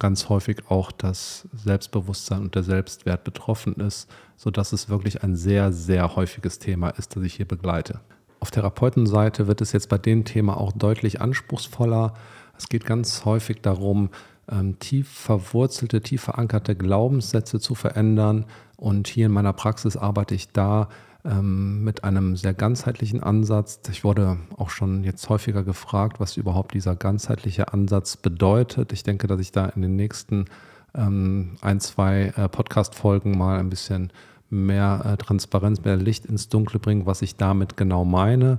ganz 0.00 0.28
häufig 0.28 0.68
auch 0.68 0.90
das 0.90 1.48
Selbstbewusstsein 1.52 2.40
und 2.40 2.56
der 2.56 2.64
Selbstwert 2.64 3.22
betroffen 3.22 3.74
ist, 3.74 4.10
sodass 4.36 4.72
es 4.72 4.88
wirklich 4.88 5.22
ein 5.22 5.36
sehr, 5.36 5.72
sehr 5.72 6.16
häufiges 6.16 6.58
Thema 6.58 6.88
ist, 6.90 7.14
das 7.14 7.22
ich 7.22 7.34
hier 7.34 7.46
begleite. 7.46 8.00
Auf 8.40 8.50
Therapeutenseite 8.50 9.46
wird 9.46 9.60
es 9.60 9.70
jetzt 9.72 9.88
bei 9.88 9.98
dem 9.98 10.24
Thema 10.24 10.56
auch 10.56 10.72
deutlich 10.72 11.20
anspruchsvoller. 11.20 12.14
Es 12.56 12.68
geht 12.68 12.84
ganz 12.84 13.24
häufig 13.24 13.60
darum, 13.60 14.10
ähm, 14.50 14.78
tief 14.78 15.08
verwurzelte, 15.08 16.00
tief 16.00 16.22
verankerte 16.22 16.74
Glaubenssätze 16.74 17.60
zu 17.60 17.74
verändern. 17.74 18.46
Und 18.76 19.08
hier 19.08 19.26
in 19.26 19.32
meiner 19.32 19.52
Praxis 19.52 19.96
arbeite 19.96 20.34
ich 20.34 20.50
da 20.52 20.88
ähm, 21.24 21.84
mit 21.84 22.04
einem 22.04 22.36
sehr 22.36 22.54
ganzheitlichen 22.54 23.22
Ansatz. 23.22 23.80
Ich 23.90 24.04
wurde 24.04 24.38
auch 24.56 24.70
schon 24.70 25.04
jetzt 25.04 25.28
häufiger 25.28 25.62
gefragt, 25.62 26.20
was 26.20 26.36
überhaupt 26.36 26.74
dieser 26.74 26.96
ganzheitliche 26.96 27.72
Ansatz 27.72 28.16
bedeutet. 28.16 28.92
Ich 28.92 29.02
denke, 29.02 29.26
dass 29.26 29.40
ich 29.40 29.52
da 29.52 29.66
in 29.66 29.82
den 29.82 29.96
nächsten 29.96 30.46
ähm, 30.94 31.56
ein, 31.60 31.80
zwei 31.80 32.32
äh, 32.36 32.48
Podcast-Folgen 32.48 33.36
mal 33.36 33.58
ein 33.58 33.70
bisschen 33.70 34.12
mehr 34.48 35.02
äh, 35.04 35.16
Transparenz, 35.16 35.84
mehr 35.84 35.96
Licht 35.96 36.26
ins 36.26 36.48
Dunkle 36.48 36.80
bringe, 36.80 37.06
was 37.06 37.22
ich 37.22 37.36
damit 37.36 37.76
genau 37.76 38.04
meine. 38.04 38.58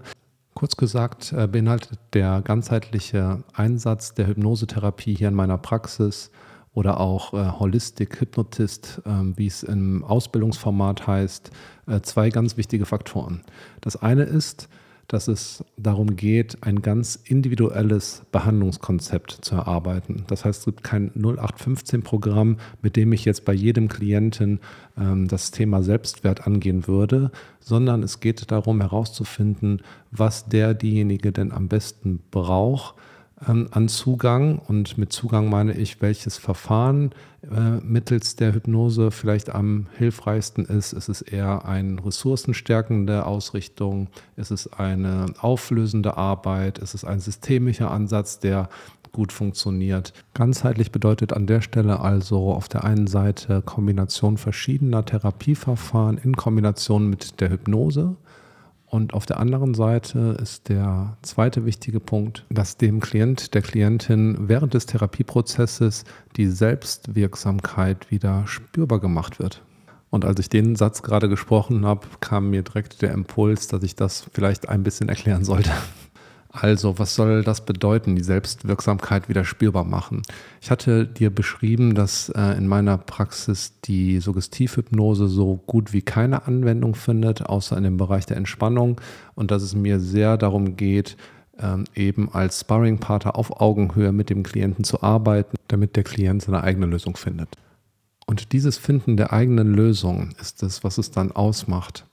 Kurz 0.53 0.77
gesagt 0.77 1.33
äh, 1.33 1.47
beinhaltet 1.47 1.99
der 2.13 2.41
ganzheitliche 2.41 3.43
Einsatz 3.53 4.13
der 4.13 4.27
Hypnosetherapie 4.27 5.15
hier 5.15 5.29
in 5.29 5.33
meiner 5.35 5.57
Praxis 5.57 6.31
oder 6.73 6.99
auch 6.99 7.33
äh, 7.33 7.59
Holistic 7.59 8.21
Hypnotist, 8.21 9.01
äh, 9.05 9.09
wie 9.35 9.47
es 9.47 9.63
im 9.63 10.03
Ausbildungsformat 10.03 11.05
heißt, 11.05 11.51
äh, 11.87 12.01
zwei 12.01 12.29
ganz 12.29 12.57
wichtige 12.57 12.85
Faktoren. 12.85 13.41
Das 13.81 13.95
eine 13.97 14.23
ist, 14.23 14.69
dass 15.11 15.27
es 15.27 15.65
darum 15.75 16.15
geht, 16.15 16.59
ein 16.61 16.81
ganz 16.81 17.19
individuelles 17.25 18.21
Behandlungskonzept 18.31 19.39
zu 19.41 19.55
erarbeiten. 19.55 20.23
Das 20.27 20.45
heißt, 20.45 20.59
es 20.59 20.65
gibt 20.65 20.83
kein 20.83 21.11
0815-Programm, 21.11 22.55
mit 22.81 22.95
dem 22.95 23.11
ich 23.11 23.25
jetzt 23.25 23.43
bei 23.43 23.51
jedem 23.51 23.89
Klienten 23.89 24.61
ähm, 24.97 25.27
das 25.27 25.51
Thema 25.51 25.83
Selbstwert 25.83 26.47
angehen 26.47 26.87
würde, 26.87 27.31
sondern 27.59 28.03
es 28.03 28.21
geht 28.21 28.51
darum 28.51 28.79
herauszufinden, 28.79 29.81
was 30.11 30.45
der, 30.45 30.73
diejenige 30.73 31.33
denn 31.33 31.51
am 31.51 31.67
besten 31.67 32.21
braucht, 32.31 32.95
an 33.45 33.87
Zugang. 33.87 34.59
Und 34.59 34.97
mit 34.97 35.11
Zugang 35.11 35.49
meine 35.49 35.73
ich, 35.73 36.01
welches 36.01 36.37
Verfahren 36.37 37.11
äh, 37.43 37.77
mittels 37.83 38.35
der 38.35 38.53
Hypnose 38.53 39.11
vielleicht 39.11 39.53
am 39.53 39.87
hilfreichsten 39.97 40.65
ist. 40.65 40.93
Ist 40.93 41.09
es 41.09 41.21
eher 41.21 41.65
eine 41.65 42.05
ressourcenstärkende 42.05 43.25
Ausrichtung? 43.25 44.09
Ist 44.35 44.51
es 44.51 44.71
eine 44.73 45.27
auflösende 45.39 46.17
Arbeit? 46.17 46.79
Ist 46.79 46.93
es 46.93 47.03
ein 47.03 47.19
systemischer 47.19 47.91
Ansatz, 47.91 48.39
der 48.39 48.69
gut 49.11 49.31
funktioniert. 49.31 50.13
Ganzheitlich 50.33 50.91
bedeutet 50.91 51.33
an 51.33 51.47
der 51.47 51.61
Stelle 51.61 51.99
also 51.99 52.53
auf 52.53 52.69
der 52.69 52.83
einen 52.83 53.07
Seite 53.07 53.61
Kombination 53.61 54.37
verschiedener 54.37 55.05
Therapieverfahren 55.05 56.17
in 56.17 56.35
Kombination 56.35 57.09
mit 57.09 57.41
der 57.41 57.49
Hypnose. 57.49 58.15
Und 58.91 59.13
auf 59.13 59.25
der 59.25 59.39
anderen 59.39 59.73
Seite 59.73 60.37
ist 60.41 60.67
der 60.67 61.15
zweite 61.21 61.65
wichtige 61.65 62.01
Punkt, 62.01 62.45
dass 62.49 62.75
dem 62.75 62.99
Klient, 62.99 63.53
der 63.53 63.61
Klientin 63.61 64.49
während 64.49 64.73
des 64.73 64.85
Therapieprozesses 64.85 66.03
die 66.35 66.47
Selbstwirksamkeit 66.47 68.11
wieder 68.11 68.43
spürbar 68.47 68.99
gemacht 68.99 69.39
wird. 69.39 69.63
Und 70.09 70.25
als 70.25 70.41
ich 70.41 70.49
den 70.49 70.75
Satz 70.75 71.03
gerade 71.03 71.29
gesprochen 71.29 71.85
habe, 71.85 72.05
kam 72.19 72.49
mir 72.49 72.63
direkt 72.63 73.01
der 73.01 73.13
Impuls, 73.13 73.69
dass 73.69 73.81
ich 73.81 73.95
das 73.95 74.27
vielleicht 74.33 74.67
ein 74.67 74.83
bisschen 74.83 75.07
erklären 75.07 75.45
sollte. 75.45 75.71
Also, 76.53 76.99
was 76.99 77.15
soll 77.15 77.43
das 77.43 77.65
bedeuten, 77.65 78.17
die 78.17 78.23
Selbstwirksamkeit 78.23 79.29
wieder 79.29 79.45
spürbar 79.45 79.85
machen? 79.85 80.21
Ich 80.59 80.69
hatte 80.69 81.07
dir 81.07 81.29
beschrieben, 81.29 81.95
dass 81.95 82.27
äh, 82.27 82.57
in 82.57 82.67
meiner 82.67 82.97
Praxis 82.97 83.79
die 83.85 84.19
Suggestivhypnose 84.19 85.29
so 85.29 85.63
gut 85.65 85.93
wie 85.93 86.01
keine 86.01 86.45
Anwendung 86.47 86.95
findet, 86.95 87.45
außer 87.45 87.77
in 87.77 87.83
dem 87.83 87.95
Bereich 87.95 88.25
der 88.25 88.35
Entspannung 88.35 88.99
und 89.33 89.49
dass 89.49 89.63
es 89.63 89.75
mir 89.75 90.01
sehr 90.01 90.37
darum 90.37 90.75
geht, 90.75 91.15
ähm, 91.57 91.85
eben 91.95 92.29
als 92.33 92.59
Sparringpartner 92.59 93.37
auf 93.37 93.61
Augenhöhe 93.61 94.11
mit 94.11 94.29
dem 94.29 94.43
Klienten 94.43 94.83
zu 94.83 95.01
arbeiten, 95.01 95.55
damit 95.69 95.95
der 95.95 96.03
Klient 96.03 96.41
seine 96.41 96.63
eigene 96.63 96.85
Lösung 96.85 97.15
findet. 97.15 97.55
Und 98.25 98.51
dieses 98.51 98.77
Finden 98.77 99.15
der 99.15 99.31
eigenen 99.31 99.73
Lösung 99.73 100.31
ist 100.41 100.63
es, 100.63 100.83
was 100.83 100.97
es 100.97 101.11
dann 101.11 101.31
ausmacht 101.31 102.05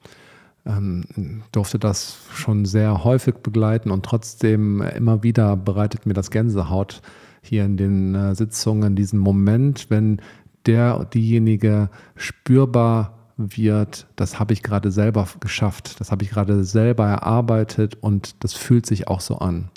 ähm, 0.68 1.42
durfte 1.50 1.78
das 1.78 2.18
schon 2.32 2.64
sehr 2.64 3.02
häufig 3.04 3.37
begleiten 3.37 3.90
und 3.90 4.04
trotzdem 4.04 4.80
immer 4.82 5.22
wieder 5.22 5.56
bereitet 5.56 6.06
mir 6.06 6.14
das 6.14 6.30
Gänsehaut 6.30 7.00
hier 7.42 7.64
in 7.64 7.76
den 7.76 8.14
äh, 8.14 8.34
Sitzungen, 8.34 8.94
diesen 8.94 9.18
Moment, 9.18 9.87
wenn 9.88 10.20
der, 10.66 11.04
diejenige 11.06 11.88
spürbar 12.16 13.18
wird, 13.37 14.06
das 14.16 14.38
habe 14.38 14.52
ich 14.52 14.62
gerade 14.62 14.90
selber 14.90 15.26
geschafft, 15.40 16.00
das 16.00 16.10
habe 16.10 16.25
ich 16.25 16.30
gerade 16.30 16.64
selber 16.64 17.06
erarbeitet 17.06 17.96
und 18.00 18.44
das 18.44 18.52
fühlt 18.54 18.84
sich 18.84 19.08
auch 19.08 19.20
so 19.20 19.38
an. 19.38 19.70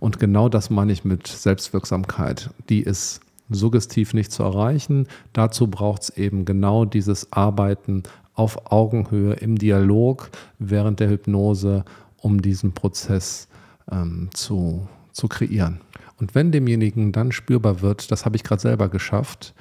Und 0.00 0.18
genau 0.18 0.48
das 0.48 0.70
meine 0.70 0.92
ich 0.92 1.04
mit 1.04 1.26
Selbstwirksamkeit. 1.26 2.50
Die 2.68 2.80
ist 2.80 3.20
suggestiv 3.50 4.14
nicht 4.14 4.32
zu 4.32 4.42
erreichen. 4.42 5.06
Dazu 5.32 5.66
braucht 5.68 6.02
es 6.02 6.10
eben 6.10 6.44
genau 6.44 6.84
dieses 6.84 7.32
Arbeiten 7.32 8.02
auf 8.34 8.70
Augenhöhe 8.70 9.34
im 9.34 9.56
Dialog 9.56 10.30
während 10.58 11.00
der 11.00 11.08
Hypnose, 11.08 11.84
um 12.18 12.42
diesen 12.42 12.72
Prozess 12.72 13.48
ähm, 13.90 14.28
zu, 14.32 14.86
zu 15.12 15.28
kreieren. 15.28 15.80
Und 16.18 16.34
wenn 16.34 16.52
demjenigen 16.52 17.12
dann 17.12 17.32
spürbar 17.32 17.80
wird, 17.80 18.10
das 18.10 18.24
habe 18.24 18.36
ich 18.36 18.44
gerade 18.44 18.62
selber 18.62 18.88
geschafft, 18.88 19.54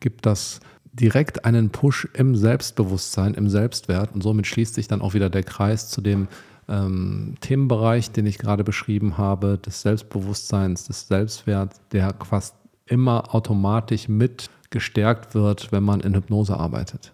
gibt 0.00 0.26
das 0.26 0.60
direkt 0.92 1.44
einen 1.44 1.70
Push 1.70 2.08
im 2.14 2.34
Selbstbewusstsein, 2.34 3.34
im 3.34 3.48
Selbstwert 3.48 4.14
und 4.14 4.22
somit 4.22 4.46
schließt 4.46 4.74
sich 4.74 4.88
dann 4.88 5.02
auch 5.02 5.14
wieder 5.14 5.30
der 5.30 5.44
Kreis 5.44 5.88
zu 5.88 6.00
dem 6.00 6.28
ähm, 6.68 7.34
Themenbereich, 7.40 8.10
den 8.10 8.26
ich 8.26 8.38
gerade 8.38 8.64
beschrieben 8.64 9.18
habe, 9.18 9.58
des 9.58 9.82
Selbstbewusstseins, 9.82 10.84
des 10.84 11.06
Selbstwerts, 11.06 11.80
der 11.92 12.14
fast 12.24 12.54
immer 12.86 13.34
automatisch 13.34 14.08
mit 14.08 14.50
gestärkt 14.70 15.34
wird, 15.34 15.72
wenn 15.72 15.82
man 15.82 16.00
in 16.00 16.14
Hypnose 16.14 16.56
arbeitet. 16.56 17.12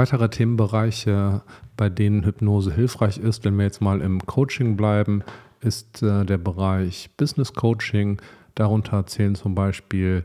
Weitere 0.00 0.30
Themenbereiche, 0.30 1.42
bei 1.76 1.90
denen 1.90 2.24
Hypnose 2.24 2.72
hilfreich 2.72 3.18
ist, 3.18 3.44
wenn 3.44 3.58
wir 3.58 3.66
jetzt 3.66 3.82
mal 3.82 4.00
im 4.00 4.24
Coaching 4.24 4.74
bleiben, 4.74 5.22
ist 5.60 6.02
äh, 6.02 6.24
der 6.24 6.38
Bereich 6.38 7.10
Business 7.18 7.52
Coaching. 7.52 8.18
Darunter 8.54 9.04
zählen 9.04 9.34
zum 9.34 9.54
Beispiel 9.54 10.24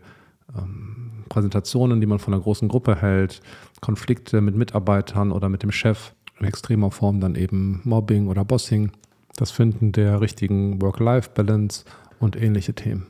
ähm, 0.58 1.26
Präsentationen, 1.28 2.00
die 2.00 2.08
man 2.08 2.20
von 2.20 2.34
einer 2.34 2.42
großen 2.42 2.70
Gruppe 2.70 2.96
hält, 2.96 3.42
Konflikte 3.82 4.40
mit 4.40 4.56
Mitarbeitern 4.56 5.34
oder 5.34 5.50
mit 5.50 5.62
dem 5.62 5.74
Chef, 5.74 6.14
in 6.40 6.46
extremer 6.46 6.90
Form 6.90 7.20
dann 7.20 7.36
eben 7.36 7.82
Mobbing 7.84 8.30
oder 8.30 8.46
Bossing, 8.46 8.94
das 9.36 9.52
Finden 9.52 9.92
der 9.92 10.22
richtigen 10.22 10.82
Work-Life-Balance 10.82 11.84
und 12.22 12.42
ähnliche 12.42 12.76
Themen. 12.76 13.08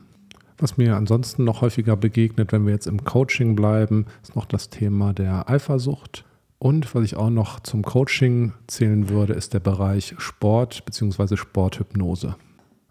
Was 0.58 0.76
mir 0.76 0.96
ansonsten 0.96 1.44
noch 1.44 1.60
häufiger 1.60 1.96
begegnet, 1.96 2.50
wenn 2.50 2.66
wir 2.66 2.72
jetzt 2.72 2.88
im 2.88 3.04
Coaching 3.04 3.54
bleiben, 3.54 4.06
ist 4.24 4.34
noch 4.34 4.46
das 4.46 4.68
Thema 4.68 5.12
der 5.12 5.48
Eifersucht. 5.48 6.24
Und 6.58 6.94
was 6.94 7.04
ich 7.04 7.16
auch 7.16 7.30
noch 7.30 7.60
zum 7.60 7.82
Coaching 7.82 8.52
zählen 8.66 9.08
würde, 9.08 9.34
ist 9.34 9.52
der 9.52 9.60
Bereich 9.60 10.14
Sport 10.18 10.84
bzw. 10.84 11.36
Sporthypnose. 11.36 12.36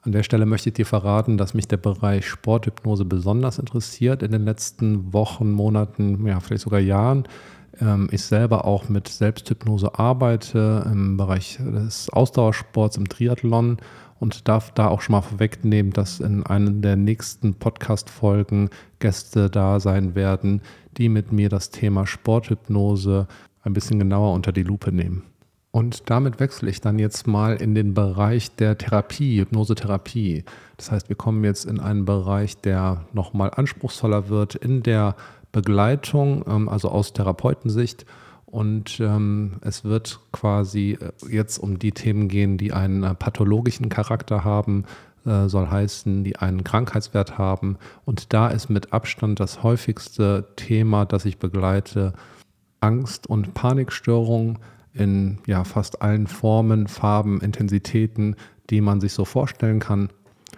An 0.03 0.11
der 0.11 0.21
Stelle 0.21 0.45
möchte 0.45 0.69
ich 0.69 0.75
dir 0.75 0.85
verraten, 0.85 1.37
dass 1.37 1.55
mich 1.55 1.67
der 1.67 1.77
Bereich 1.77 2.27
Sporthypnose 2.27 3.05
besonders 3.05 3.57
interessiert 3.57 4.21
in 4.21 4.31
den 4.31 4.45
letzten 4.45 5.13
Wochen, 5.13 5.49
Monaten, 5.49 6.27
ja, 6.27 6.39
vielleicht 6.39 6.61
sogar 6.61 6.79
Jahren. 6.79 7.23
Ähm, 7.81 8.07
ich 8.11 8.21
selber 8.23 8.65
auch 8.65 8.87
mit 8.87 9.07
Selbsthypnose 9.07 9.97
arbeite 9.97 10.87
im 10.91 11.17
Bereich 11.17 11.57
des 11.57 12.11
Ausdauersports 12.11 12.97
im 12.97 13.09
Triathlon 13.09 13.77
und 14.19 14.47
darf 14.47 14.71
da 14.71 14.89
auch 14.89 15.01
schon 15.01 15.13
mal 15.13 15.21
vorwegnehmen, 15.21 15.91
dass 15.91 16.19
in 16.19 16.43
einer 16.43 16.69
der 16.71 16.95
nächsten 16.95 17.55
Podcast-Folgen 17.55 18.69
Gäste 18.99 19.49
da 19.49 19.79
sein 19.79 20.13
werden, 20.13 20.61
die 20.97 21.09
mit 21.09 21.31
mir 21.31 21.49
das 21.49 21.71
Thema 21.71 22.05
Sporthypnose 22.05 23.27
ein 23.65 23.73
bisschen 23.73 23.99
genauer 23.99 24.33
unter 24.33 24.51
die 24.51 24.63
Lupe 24.63 24.91
nehmen. 24.91 25.23
Und 25.71 26.09
damit 26.09 26.39
wechsle 26.39 26.69
ich 26.69 26.79
dann 26.79 26.99
jetzt 26.99 27.27
mal 27.27 27.57
in 27.57 27.75
den 27.75 27.93
Bereich 27.93 28.55
der 28.55 28.77
Therapie, 28.77 29.41
Hypnosetherapie. 29.41 30.45
Das 30.77 30.89
heißt, 30.89 31.09
wir 31.09 31.17
kommen 31.17 31.43
jetzt 31.43 31.65
in 31.65 31.81
einen 31.81 32.05
Bereich, 32.05 32.55
der 32.61 33.05
nochmal 33.11 33.51
anspruchsvoller 33.53 34.29
wird 34.29 34.55
in 34.55 34.83
der 34.83 35.17
Begleitung, 35.51 36.45
ähm, 36.47 36.69
also 36.69 36.87
aus 36.87 37.11
Therapeutensicht. 37.11 38.05
Und 38.45 39.01
ähm, 39.01 39.57
es 39.59 39.83
wird 39.83 40.21
quasi 40.31 40.97
äh, 40.97 41.11
jetzt 41.29 41.57
um 41.57 41.77
die 41.77 41.91
Themen 41.91 42.29
gehen, 42.29 42.57
die 42.57 42.71
einen 42.71 43.03
äh, 43.03 43.13
pathologischen 43.13 43.89
Charakter 43.89 44.45
haben, 44.45 44.85
äh, 45.25 45.49
soll 45.49 45.69
heißen, 45.69 46.23
die 46.23 46.37
einen 46.37 46.63
Krankheitswert 46.63 47.37
haben. 47.37 47.77
Und 48.05 48.31
da 48.31 48.47
ist 48.47 48.69
mit 48.69 48.93
Abstand 48.93 49.41
das 49.41 49.61
häufigste 49.61 50.47
Thema, 50.55 51.05
das 51.05 51.25
ich 51.25 51.37
begleite, 51.37 52.13
Angst- 52.79 53.27
und 53.27 53.53
Panikstörungen 53.53 54.59
in 54.93 55.39
ja, 55.45 55.63
fast 55.63 56.01
allen 56.01 56.27
Formen, 56.27 56.87
Farben, 56.87 57.41
Intensitäten, 57.41 58.35
die 58.69 58.81
man 58.81 59.01
sich 59.01 59.13
so 59.13 59.25
vorstellen 59.25 59.79
kann. 59.79 60.09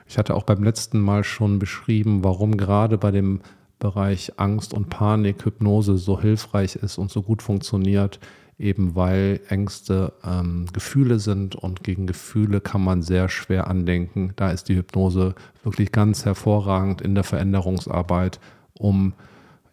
Ich 0.07 0.17
hatte 0.17 0.35
auch 0.35 0.43
beim 0.43 0.63
letzten 0.63 0.99
Mal 0.99 1.23
schon 1.23 1.59
beschrieben, 1.59 2.23
warum 2.23 2.55
gerade 2.55 2.97
bei 2.97 3.11
dem 3.11 3.41
Bereich 3.79 4.33
Angst 4.37 4.73
und 4.73 4.89
Panik 4.89 5.45
Hypnose 5.45 5.97
so 5.97 6.19
hilfreich 6.19 6.75
ist 6.77 6.97
und 6.97 7.11
so 7.11 7.21
gut 7.21 7.41
funktioniert, 7.41 8.19
eben 8.57 8.95
weil 8.95 9.39
Ängste 9.49 10.13
ähm, 10.23 10.65
Gefühle 10.73 11.19
sind 11.19 11.55
und 11.55 11.83
gegen 11.83 12.07
Gefühle 12.07 12.59
kann 12.59 12.83
man 12.83 13.03
sehr 13.03 13.29
schwer 13.29 13.67
andenken. 13.67 14.33
Da 14.35 14.49
ist 14.49 14.69
die 14.69 14.75
Hypnose 14.75 15.35
wirklich 15.63 15.91
ganz 15.91 16.25
hervorragend 16.25 17.01
in 17.01 17.13
der 17.13 17.23
Veränderungsarbeit, 17.23 18.39
um 18.73 19.13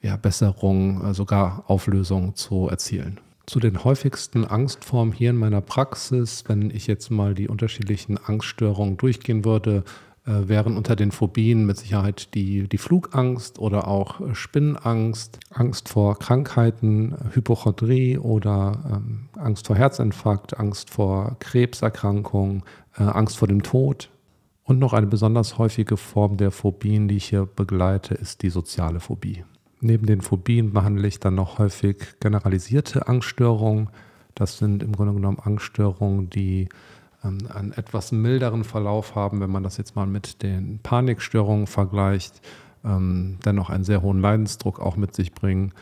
ja, 0.05 0.17
Besserung, 0.17 1.03
äh, 1.03 1.15
sogar 1.15 1.65
Auflösung 1.67 2.37
zu 2.37 2.69
erzielen. 2.69 3.19
Zu 3.47 3.59
den 3.59 3.85
häufigsten 3.85 4.45
Angstformen 4.45 5.13
hier 5.13 5.31
in 5.31 5.37
meiner 5.37 5.61
Praxis, 5.61 6.45
wenn 6.47 6.71
ich 6.71 6.87
jetzt 6.87 7.11
mal 7.11 7.35
die 7.35 7.49
unterschiedlichen 7.49 8.19
Angststörungen 8.19 8.97
durchgehen 8.97 9.45
würde, 9.45 9.85
äh, 10.27 10.49
wären 10.49 10.77
unter 10.77 10.95
den 10.95 11.11
Phobien 11.11 11.65
mit 11.65 11.79
Sicherheit 11.79 12.35
die, 12.35 12.69
die 12.69 12.79
Flugangst 12.79 13.59
oder 13.59 13.89
auch 13.89 14.21
äh, 14.21 14.35
Spinnenangst, 14.35 15.39
Angst 15.51 15.89
vor 15.89 16.19
Krankheiten, 16.19 17.15
Hypochondrie 17.33 18.19
oder 18.19 18.79
ähm, 18.91 19.29
Angst 19.39 19.67
vor 19.67 19.77
Herzinfarkt, 19.77 20.59
Angst 20.59 20.91
vor 20.91 21.37
Krebserkrankungen, 21.41 22.63
äh, 22.99 23.03
Angst 23.03 23.39
vor 23.39 23.49
dem 23.49 23.63
Tod. 23.63 24.11
Und 24.65 24.79
noch 24.79 24.95
eine 24.95 25.07
besonders 25.07 25.59
häufige 25.59 25.99
Form 25.99 26.39
der 26.39 26.51
Phobien, 26.51 27.09
die 27.09 27.17
ich 27.17 27.27
hier 27.27 27.47
begleite, 27.47 28.15
ist 28.15 28.43
die 28.43 28.51
soziale 28.51 29.01
Phobie. 29.01 29.45
Neben 29.85 30.07
den 30.07 30.23
Phobien 30.23 30.73
behandle 30.73 31.07
ich 31.07 31.21
dann 31.21 31.35
noch 31.35 31.59
häufig 31.59 31.99
generalisierte 32.19 33.07
Angststörungen. 33.07 33.91
Das 34.35 34.57
sind 34.57 34.83
im 34.83 34.93
Grunde 34.93 35.13
genommen 35.13 35.39
Angststörungen, 35.39 36.31
die 36.31 36.71
ähm, 37.23 37.37
einen 37.53 37.73
etwas 37.73 38.11
milderen 38.11 38.65
Verlauf 38.65 39.15
haben, 39.15 39.43
wenn 39.43 39.51
man 39.51 39.63
das 39.63 39.77
jetzt 39.77 39.95
mal 39.95 40.07
mit 40.07 40.43
den 40.43 40.79
Panikstörungen 40.83 41.67
vergleicht, 41.67 42.41
ähm, 42.83 43.37
dennoch 43.45 43.69
einen 43.69 43.85
sehr 43.85 44.01
hohen 44.01 44.23
Leidensdruck 44.23 44.81
auch 44.81 44.97
mit 44.97 45.15
sich 45.15 45.35
bringen. 45.35 45.73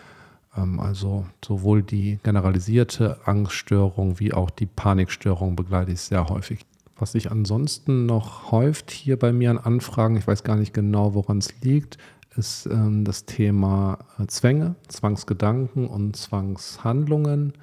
Ähm, 0.57 0.81
also 0.81 1.25
sowohl 1.45 1.85
die 1.85 2.19
generalisierte 2.25 3.19
Angststörung 3.25 4.19
wie 4.19 4.35
auch 4.35 4.51
die 4.51 4.67
Panikstörung 4.67 5.55
begleite 5.55 5.93
ich 5.93 6.01
sehr 6.01 6.29
häufig. 6.29 6.67
Was 6.97 7.13
sich 7.13 7.31
ansonsten 7.31 8.07
noch 8.07 8.51
häuft 8.51 8.91
hier 8.91 9.17
bei 9.17 9.33
mir 9.33 9.53
an 9.53 9.59
Anfragen, 9.59 10.17
ich 10.17 10.27
weiß 10.27 10.43
gar 10.43 10.57
nicht 10.57 10.75
genau, 10.75 11.15
woran 11.15 11.39
es 11.39 11.55
liegt, 11.61 11.99
ist 12.37 12.67
ähm, 12.67 13.05
das 13.05 13.27
Thema 13.27 13.99
äh, 14.19 14.27
Zwänge, 14.27 14.75
Zwangsgedanken 14.89 15.87
und 15.87 16.17
Zwangshandlungen. 16.17 17.55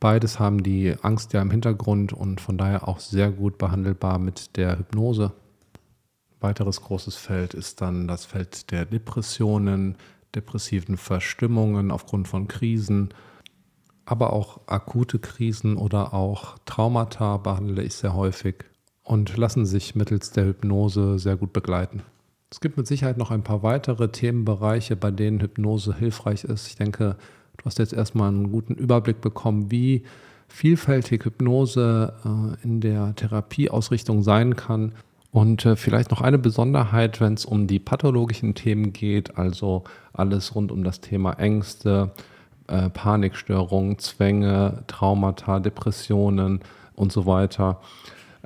Beides 0.00 0.38
haben 0.38 0.62
die 0.62 0.94
Angst 1.02 1.32
ja 1.32 1.42
im 1.42 1.50
Hintergrund 1.50 2.12
und 2.12 2.40
von 2.40 2.58
daher 2.58 2.86
auch 2.86 3.00
sehr 3.00 3.30
gut 3.30 3.58
behandelbar 3.58 4.18
mit 4.18 4.56
der 4.56 4.78
Hypnose. 4.78 5.32
Weiteres 6.40 6.82
großes 6.82 7.16
Feld 7.16 7.54
ist 7.54 7.80
dann 7.80 8.06
das 8.06 8.26
Feld 8.26 8.70
der 8.70 8.84
Depressionen, 8.84 9.96
depressiven 10.34 10.96
Verstimmungen 10.96 11.90
aufgrund 11.90 12.28
von 12.28 12.46
Krisen, 12.46 13.08
aber 14.04 14.32
auch 14.32 14.60
akute 14.66 15.18
Krisen 15.18 15.76
oder 15.76 16.12
auch 16.12 16.58
Traumata 16.66 17.38
behandle 17.38 17.82
ich 17.82 17.94
sehr 17.94 18.14
häufig 18.14 18.64
und 19.02 19.36
lassen 19.36 19.64
sich 19.66 19.94
mittels 19.94 20.30
der 20.30 20.44
Hypnose 20.44 21.18
sehr 21.18 21.36
gut 21.36 21.52
begleiten. 21.52 22.02
Es 22.50 22.60
gibt 22.60 22.76
mit 22.76 22.86
Sicherheit 22.86 23.18
noch 23.18 23.30
ein 23.30 23.42
paar 23.42 23.62
weitere 23.62 24.08
Themenbereiche, 24.08 24.96
bei 24.96 25.10
denen 25.10 25.40
Hypnose 25.40 25.96
hilfreich 25.96 26.44
ist. 26.44 26.68
Ich 26.68 26.76
denke, 26.76 27.16
Du 27.56 27.64
hast 27.64 27.78
jetzt 27.78 27.92
erstmal 27.92 28.28
einen 28.28 28.52
guten 28.52 28.74
Überblick 28.74 29.20
bekommen, 29.20 29.70
wie 29.70 30.02
vielfältig 30.48 31.24
Hypnose 31.24 32.12
äh, 32.24 32.64
in 32.64 32.80
der 32.80 33.14
Therapieausrichtung 33.16 34.22
sein 34.22 34.56
kann. 34.56 34.92
Und 35.32 35.66
äh, 35.66 35.76
vielleicht 35.76 36.10
noch 36.10 36.20
eine 36.20 36.38
Besonderheit, 36.38 37.20
wenn 37.20 37.34
es 37.34 37.44
um 37.44 37.66
die 37.66 37.78
pathologischen 37.78 38.54
Themen 38.54 38.92
geht, 38.92 39.36
also 39.36 39.84
alles 40.12 40.54
rund 40.54 40.72
um 40.72 40.84
das 40.84 41.00
Thema 41.00 41.32
Ängste, 41.34 42.12
äh, 42.68 42.88
Panikstörungen, 42.90 43.98
Zwänge, 43.98 44.84
Traumata, 44.86 45.60
Depressionen 45.60 46.60
und 46.94 47.12
so 47.12 47.26
weiter. 47.26 47.80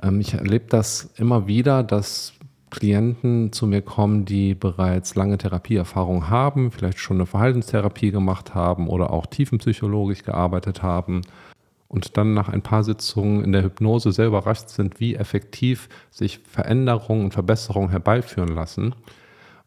Ähm, 0.01 0.19
ich 0.19 0.33
erlebe 0.33 0.65
das 0.67 1.11
immer 1.17 1.47
wieder, 1.47 1.83
dass 1.83 2.33
Klienten 2.71 3.51
zu 3.51 3.67
mir 3.67 3.81
kommen, 3.81 4.25
die 4.25 4.55
bereits 4.55 5.13
lange 5.15 5.37
Therapieerfahrung 5.37 6.29
haben, 6.29 6.71
vielleicht 6.71 6.99
schon 6.99 7.17
eine 7.17 7.25
Verhaltenstherapie 7.27 8.11
gemacht 8.11 8.55
haben 8.55 8.87
oder 8.87 9.11
auch 9.11 9.27
tiefenpsychologisch 9.27 10.23
gearbeitet 10.23 10.81
haben 10.81 11.21
und 11.91 12.17
dann 12.17 12.33
nach 12.33 12.47
ein 12.47 12.61
paar 12.61 12.85
Sitzungen 12.85 13.43
in 13.43 13.51
der 13.51 13.63
Hypnose 13.63 14.13
sehr 14.13 14.27
überrascht 14.27 14.69
sind, 14.69 15.01
wie 15.01 15.15
effektiv 15.15 15.89
sich 16.09 16.39
Veränderungen 16.39 17.25
und 17.25 17.33
Verbesserungen 17.33 17.89
herbeiführen 17.89 18.55
lassen. 18.55 18.95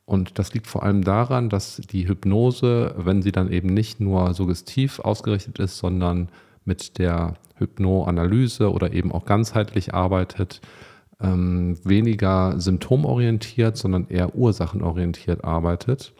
Und 0.06 0.38
das 0.38 0.54
liegt 0.54 0.66
vor 0.66 0.82
allem 0.82 1.04
daran, 1.04 1.50
dass 1.50 1.76
die 1.76 2.08
Hypnose, 2.08 2.94
wenn 2.96 3.20
sie 3.20 3.32
dann 3.32 3.52
eben 3.52 3.68
nicht 3.68 4.00
nur 4.00 4.32
suggestiv 4.32 5.00
ausgerichtet 5.00 5.58
ist, 5.58 5.76
sondern 5.76 6.30
mit 6.64 6.98
der 6.98 7.34
Hypnoanalyse 7.56 8.72
oder 8.72 8.92
eben 8.92 9.12
auch 9.12 9.26
ganzheitlich 9.26 9.92
arbeitet, 9.92 10.62
ähm, 11.24 11.78
weniger 11.84 12.60
symptomorientiert, 12.60 13.76
sondern 13.76 14.06
eher 14.08 14.34
ursachenorientiert 14.34 15.44
arbeitet 15.44 16.12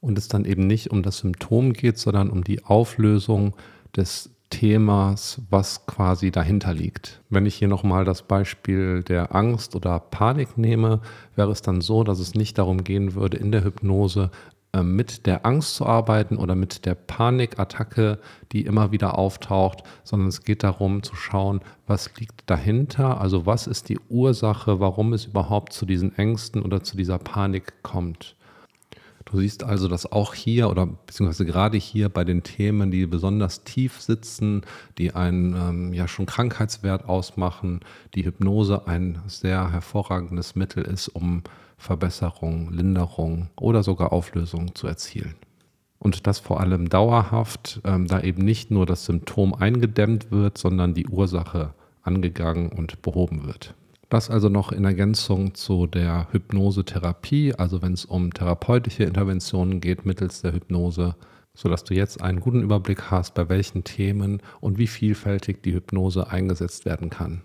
und 0.00 0.16
es 0.18 0.28
dann 0.28 0.44
eben 0.44 0.66
nicht 0.66 0.90
um 0.90 1.02
das 1.02 1.18
Symptom 1.18 1.72
geht, 1.72 1.98
sondern 1.98 2.30
um 2.30 2.42
die 2.42 2.64
Auflösung 2.64 3.54
des 3.96 4.30
Themas, 4.50 5.42
was 5.50 5.84
quasi 5.86 6.30
dahinter 6.30 6.72
liegt. 6.72 7.20
Wenn 7.28 7.44
ich 7.44 7.56
hier 7.56 7.68
nochmal 7.68 8.06
das 8.06 8.22
Beispiel 8.22 9.02
der 9.02 9.34
Angst 9.34 9.76
oder 9.76 9.98
Panik 9.98 10.56
nehme, 10.56 11.00
wäre 11.36 11.52
es 11.52 11.60
dann 11.60 11.82
so, 11.82 12.02
dass 12.02 12.18
es 12.18 12.34
nicht 12.34 12.56
darum 12.56 12.82
gehen 12.82 13.14
würde, 13.14 13.36
in 13.36 13.52
der 13.52 13.62
Hypnose 13.62 14.30
mit 14.82 15.26
der 15.26 15.46
Angst 15.46 15.76
zu 15.76 15.86
arbeiten 15.86 16.36
oder 16.36 16.54
mit 16.54 16.84
der 16.84 16.94
Panikattacke, 16.94 18.18
die 18.52 18.66
immer 18.66 18.92
wieder 18.92 19.18
auftaucht, 19.18 19.82
sondern 20.04 20.28
es 20.28 20.42
geht 20.42 20.62
darum 20.62 21.02
zu 21.02 21.16
schauen, 21.16 21.60
was 21.86 22.14
liegt 22.18 22.42
dahinter, 22.50 23.20
also 23.20 23.46
was 23.46 23.66
ist 23.66 23.88
die 23.88 23.98
Ursache, 24.08 24.78
warum 24.78 25.12
es 25.14 25.26
überhaupt 25.26 25.72
zu 25.72 25.86
diesen 25.86 26.16
Ängsten 26.16 26.62
oder 26.62 26.82
zu 26.82 26.96
dieser 26.96 27.18
Panik 27.18 27.82
kommt. 27.82 28.36
Du 29.30 29.38
siehst 29.38 29.62
also, 29.62 29.88
dass 29.88 30.10
auch 30.10 30.32
hier 30.32 30.70
oder 30.70 30.86
beziehungsweise 30.86 31.44
gerade 31.44 31.76
hier 31.76 32.08
bei 32.08 32.24
den 32.24 32.42
Themen, 32.42 32.90
die 32.90 33.06
besonders 33.06 33.62
tief 33.62 34.00
sitzen, 34.00 34.62
die 34.96 35.14
einen 35.14 35.54
ähm, 35.54 35.92
ja 35.92 36.08
schon 36.08 36.24
Krankheitswert 36.24 37.06
ausmachen, 37.06 37.80
die 38.14 38.24
Hypnose 38.24 38.86
ein 38.86 39.18
sehr 39.26 39.70
hervorragendes 39.70 40.56
Mittel 40.56 40.82
ist, 40.82 41.08
um 41.08 41.42
Verbesserung, 41.78 42.72
Linderung 42.72 43.48
oder 43.56 43.82
sogar 43.82 44.12
Auflösung 44.12 44.74
zu 44.74 44.86
erzielen. 44.86 45.36
Und 45.98 46.26
das 46.26 46.38
vor 46.38 46.60
allem 46.60 46.88
dauerhaft, 46.88 47.80
ähm, 47.84 48.06
da 48.06 48.20
eben 48.20 48.44
nicht 48.44 48.70
nur 48.70 48.86
das 48.86 49.04
Symptom 49.04 49.54
eingedämmt 49.54 50.30
wird, 50.30 50.58
sondern 50.58 50.94
die 50.94 51.06
Ursache 51.06 51.74
angegangen 52.02 52.70
und 52.70 53.02
behoben 53.02 53.46
wird. 53.46 53.74
Das 54.08 54.30
also 54.30 54.48
noch 54.48 54.72
in 54.72 54.84
Ergänzung 54.84 55.54
zu 55.54 55.86
der 55.86 56.28
Hypnosetherapie, 56.32 57.54
also 57.54 57.82
wenn 57.82 57.92
es 57.92 58.06
um 58.06 58.32
therapeutische 58.32 59.04
Interventionen 59.04 59.80
geht 59.80 60.06
mittels 60.06 60.40
der 60.40 60.54
Hypnose, 60.54 61.14
sodass 61.52 61.84
du 61.84 61.94
jetzt 61.94 62.22
einen 62.22 62.40
guten 62.40 62.62
Überblick 62.62 63.10
hast, 63.10 63.34
bei 63.34 63.48
welchen 63.48 63.84
Themen 63.84 64.40
und 64.60 64.78
wie 64.78 64.86
vielfältig 64.86 65.62
die 65.62 65.74
Hypnose 65.74 66.30
eingesetzt 66.30 66.86
werden 66.86 67.10
kann. 67.10 67.42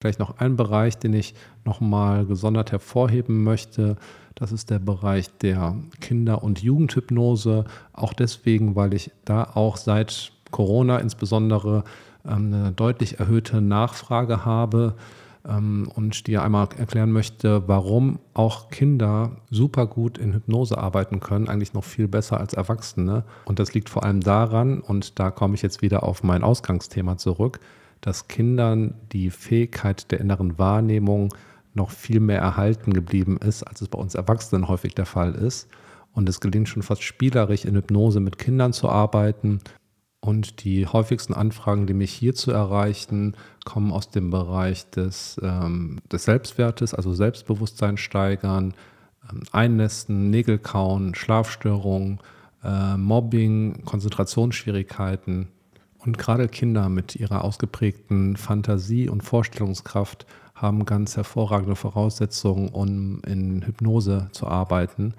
Vielleicht 0.00 0.18
noch 0.18 0.38
ein 0.38 0.56
Bereich, 0.56 0.96
den 0.96 1.12
ich 1.12 1.34
nochmal 1.66 2.24
gesondert 2.24 2.72
hervorheben 2.72 3.44
möchte. 3.44 3.96
Das 4.34 4.50
ist 4.50 4.70
der 4.70 4.78
Bereich 4.78 5.28
der 5.42 5.76
Kinder- 6.00 6.42
und 6.42 6.62
Jugendhypnose. 6.62 7.64
Auch 7.92 8.14
deswegen, 8.14 8.76
weil 8.76 8.94
ich 8.94 9.10
da 9.26 9.44
auch 9.54 9.76
seit 9.76 10.32
Corona 10.50 10.96
insbesondere 10.98 11.84
ähm, 12.24 12.46
eine 12.46 12.72
deutlich 12.72 13.20
erhöhte 13.20 13.60
Nachfrage 13.60 14.46
habe 14.46 14.94
ähm, 15.46 15.90
und 15.94 16.26
dir 16.26 16.42
einmal 16.42 16.68
erklären 16.78 17.12
möchte, 17.12 17.68
warum 17.68 18.20
auch 18.32 18.70
Kinder 18.70 19.32
super 19.50 19.86
gut 19.86 20.16
in 20.16 20.32
Hypnose 20.32 20.78
arbeiten 20.78 21.20
können, 21.20 21.48
eigentlich 21.48 21.74
noch 21.74 21.84
viel 21.84 22.08
besser 22.08 22.40
als 22.40 22.54
Erwachsene. 22.54 23.24
Und 23.44 23.58
das 23.58 23.74
liegt 23.74 23.90
vor 23.90 24.04
allem 24.04 24.20
daran, 24.20 24.80
und 24.80 25.18
da 25.18 25.30
komme 25.30 25.56
ich 25.56 25.62
jetzt 25.62 25.82
wieder 25.82 26.04
auf 26.04 26.22
mein 26.22 26.42
Ausgangsthema 26.42 27.18
zurück, 27.18 27.60
dass 28.00 28.28
Kindern 28.28 28.94
die 29.12 29.30
Fähigkeit 29.30 30.10
der 30.10 30.20
inneren 30.20 30.58
Wahrnehmung 30.58 31.34
noch 31.74 31.90
viel 31.90 32.20
mehr 32.20 32.40
erhalten 32.40 32.92
geblieben 32.92 33.36
ist, 33.38 33.62
als 33.62 33.80
es 33.80 33.88
bei 33.88 33.98
uns 33.98 34.14
Erwachsenen 34.14 34.68
häufig 34.68 34.94
der 34.94 35.06
Fall 35.06 35.34
ist. 35.34 35.68
Und 36.12 36.28
es 36.28 36.40
gelingt 36.40 36.68
schon 36.68 36.82
fast 36.82 37.02
spielerisch 37.02 37.64
in 37.64 37.76
Hypnose 37.76 38.20
mit 38.20 38.38
Kindern 38.38 38.72
zu 38.72 38.88
arbeiten. 38.88 39.60
Und 40.20 40.64
die 40.64 40.86
häufigsten 40.86 41.32
Anfragen, 41.32 41.86
die 41.86 41.94
mich 41.94 42.12
hierzu 42.12 42.50
erreichen, 42.50 43.36
kommen 43.64 43.92
aus 43.92 44.10
dem 44.10 44.30
Bereich 44.30 44.90
des, 44.90 45.40
ähm, 45.42 46.00
des 46.12 46.24
Selbstwertes, 46.24 46.92
also 46.92 47.14
Selbstbewusstsein 47.14 47.96
steigern, 47.96 48.74
ähm, 49.30 49.42
Einnästen, 49.52 50.28
Nägelkauen, 50.30 51.14
Schlafstörungen, 51.14 52.18
äh, 52.62 52.96
Mobbing, 52.96 53.84
Konzentrationsschwierigkeiten. 53.84 55.48
Und 56.04 56.18
gerade 56.18 56.48
Kinder 56.48 56.88
mit 56.88 57.16
ihrer 57.16 57.44
ausgeprägten 57.44 58.36
Fantasie 58.36 59.08
und 59.08 59.22
Vorstellungskraft 59.22 60.26
haben 60.54 60.84
ganz 60.84 61.16
hervorragende 61.16 61.76
Voraussetzungen, 61.76 62.68
um 62.68 63.22
in 63.26 63.62
Hypnose 63.66 64.28
zu 64.32 64.46
arbeiten. 64.46 65.14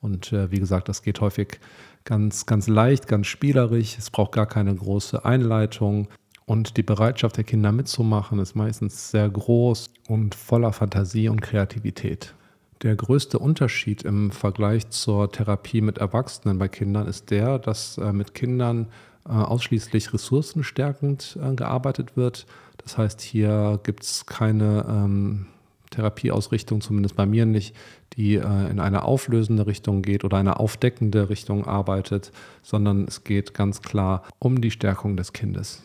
Und 0.00 0.32
äh, 0.32 0.50
wie 0.50 0.58
gesagt, 0.58 0.88
das 0.88 1.02
geht 1.02 1.20
häufig 1.20 1.58
ganz, 2.04 2.46
ganz 2.46 2.68
leicht, 2.68 3.08
ganz 3.08 3.26
spielerisch. 3.26 3.96
Es 3.98 4.10
braucht 4.10 4.32
gar 4.32 4.46
keine 4.46 4.74
große 4.74 5.24
Einleitung. 5.24 6.08
Und 6.44 6.76
die 6.76 6.82
Bereitschaft 6.82 7.36
der 7.38 7.44
Kinder 7.44 7.72
mitzumachen 7.72 8.38
ist 8.38 8.54
meistens 8.54 9.10
sehr 9.10 9.28
groß 9.28 9.90
und 10.08 10.34
voller 10.34 10.72
Fantasie 10.72 11.28
und 11.28 11.42
Kreativität. 11.42 12.34
Der 12.82 12.94
größte 12.94 13.38
Unterschied 13.38 14.02
im 14.02 14.30
Vergleich 14.30 14.88
zur 14.90 15.32
Therapie 15.32 15.80
mit 15.80 15.98
Erwachsenen 15.98 16.58
bei 16.58 16.68
Kindern 16.68 17.08
ist 17.08 17.30
der, 17.30 17.58
dass 17.58 17.98
äh, 17.98 18.12
mit 18.12 18.34
Kindern 18.34 18.86
ausschließlich 19.32 20.12
ressourcenstärkend 20.12 21.38
äh, 21.42 21.54
gearbeitet 21.54 22.16
wird. 22.16 22.46
Das 22.78 22.98
heißt, 22.98 23.20
hier 23.20 23.80
gibt 23.82 24.04
es 24.04 24.26
keine 24.26 24.86
ähm, 24.88 25.46
Therapieausrichtung, 25.90 26.80
zumindest 26.80 27.16
bei 27.16 27.26
mir 27.26 27.46
nicht, 27.46 27.74
die 28.14 28.34
äh, 28.34 28.70
in 28.70 28.80
eine 28.80 29.02
auflösende 29.02 29.66
Richtung 29.66 30.02
geht 30.02 30.24
oder 30.24 30.36
eine 30.36 30.60
aufdeckende 30.60 31.28
Richtung 31.28 31.66
arbeitet, 31.66 32.32
sondern 32.62 33.04
es 33.06 33.24
geht 33.24 33.54
ganz 33.54 33.82
klar 33.82 34.22
um 34.38 34.60
die 34.60 34.70
Stärkung 34.70 35.16
des 35.16 35.32
Kindes. 35.32 35.82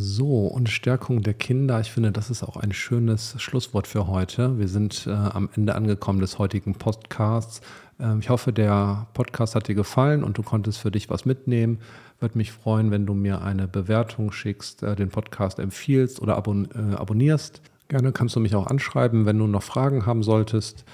So, 0.00 0.46
und 0.46 0.68
Stärkung 0.68 1.22
der 1.22 1.34
Kinder, 1.34 1.80
ich 1.80 1.90
finde, 1.90 2.12
das 2.12 2.30
ist 2.30 2.44
auch 2.44 2.56
ein 2.56 2.72
schönes 2.72 3.34
Schlusswort 3.38 3.88
für 3.88 4.06
heute. 4.06 4.56
Wir 4.56 4.68
sind 4.68 5.08
äh, 5.08 5.10
am 5.10 5.48
Ende 5.56 5.74
angekommen 5.74 6.20
des 6.20 6.38
heutigen 6.38 6.74
Podcasts. 6.74 7.60
Ähm, 7.98 8.20
ich 8.20 8.30
hoffe, 8.30 8.52
der 8.52 9.08
Podcast 9.14 9.56
hat 9.56 9.66
dir 9.66 9.74
gefallen 9.74 10.22
und 10.22 10.38
du 10.38 10.44
konntest 10.44 10.78
für 10.78 10.92
dich 10.92 11.10
was 11.10 11.24
mitnehmen. 11.24 11.80
Würde 12.20 12.38
mich 12.38 12.52
freuen, 12.52 12.90
wenn 12.90 13.06
du 13.06 13.14
mir 13.14 13.42
eine 13.42 13.68
Bewertung 13.68 14.32
schickst, 14.32 14.82
äh, 14.82 14.96
den 14.96 15.08
Podcast 15.08 15.58
empfiehlst 15.58 16.20
oder 16.20 16.36
abon 16.36 16.68
äh, 16.74 16.94
abonnierst. 16.94 17.62
Gerne 17.88 18.12
kannst 18.12 18.36
du 18.36 18.40
mich 18.40 18.54
auch 18.54 18.66
anschreiben, 18.66 19.24
wenn 19.24 19.38
du 19.38 19.46
noch 19.46 19.62
Fragen 19.62 20.04
haben 20.04 20.22
solltest. 20.22 20.84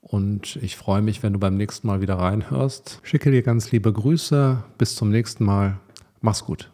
Und 0.00 0.56
ich 0.56 0.76
freue 0.76 1.00
mich, 1.00 1.22
wenn 1.22 1.32
du 1.32 1.38
beim 1.38 1.56
nächsten 1.56 1.86
Mal 1.86 2.00
wieder 2.02 2.18
reinhörst. 2.18 3.00
Schicke 3.02 3.30
dir 3.30 3.42
ganz 3.42 3.72
liebe 3.72 3.92
Grüße. 3.92 4.62
Bis 4.76 4.94
zum 4.94 5.10
nächsten 5.10 5.44
Mal. 5.44 5.78
Mach's 6.20 6.44
gut. 6.44 6.73